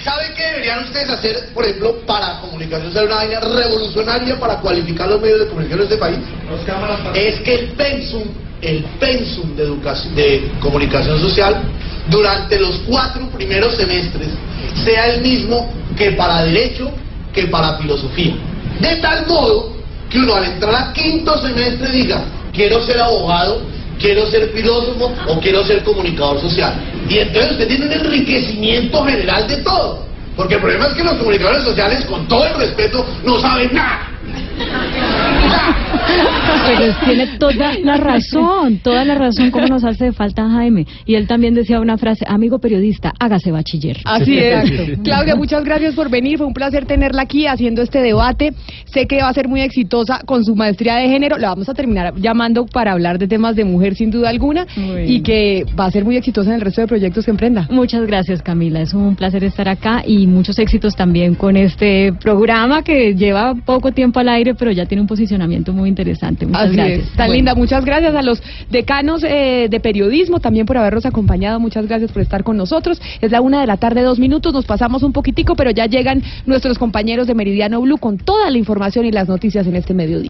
[0.04, 5.08] ¿Saben qué deberían ustedes hacer, por ejemplo, para comunicación ser una vaina revolucionaria para cualificar
[5.08, 6.18] los medios de comunicación de este país?
[7.14, 8.22] Es que el pensum,
[8.62, 11.62] el pensum de educación, de comunicación social
[12.08, 14.28] durante los cuatro primeros semestres
[14.84, 16.90] sea el mismo que para derecho
[17.32, 18.34] que para filosofía.
[18.80, 19.76] De tal modo
[20.08, 23.62] que uno al entrar al quinto semestre diga, quiero ser abogado,
[23.98, 26.74] quiero ser filósofo o quiero ser comunicador social.
[27.08, 30.06] Y entonces usted tiene un enriquecimiento general de todo.
[30.36, 34.17] Porque el problema es que los comunicadores sociales, con todo el respeto, no saben nada.
[36.66, 40.86] Pero tiene toda la razón, toda la razón como nos hace falta Jaime.
[41.06, 43.98] Y él también decía una frase, amigo periodista, hágase bachiller.
[44.04, 44.98] Así es.
[45.02, 46.38] Claudia, muchas gracias por venir.
[46.38, 48.52] Fue un placer tenerla aquí haciendo este debate.
[48.86, 51.38] Sé que va a ser muy exitosa con su maestría de género.
[51.38, 54.66] La vamos a terminar llamando para hablar de temas de mujer sin duda alguna
[55.06, 57.66] y que va a ser muy exitosa en el resto de proyectos que emprenda.
[57.70, 62.82] Muchas gracias Camila, es un placer estar acá y muchos éxitos también con este programa
[62.82, 66.46] que lleva poco tiempo al aire pero ya tiene un posicionamiento muy interesante.
[66.46, 67.08] Muchas gracias.
[67.16, 71.60] Tan linda, muchas gracias a los decanos eh, de periodismo también por habernos acompañado.
[71.60, 73.00] Muchas gracias por estar con nosotros.
[73.20, 74.52] Es la una de la tarde, dos minutos.
[74.52, 78.58] Nos pasamos un poquitico, pero ya llegan nuestros compañeros de Meridiano Blue con toda la
[78.58, 80.26] información y las noticias en este mediodía.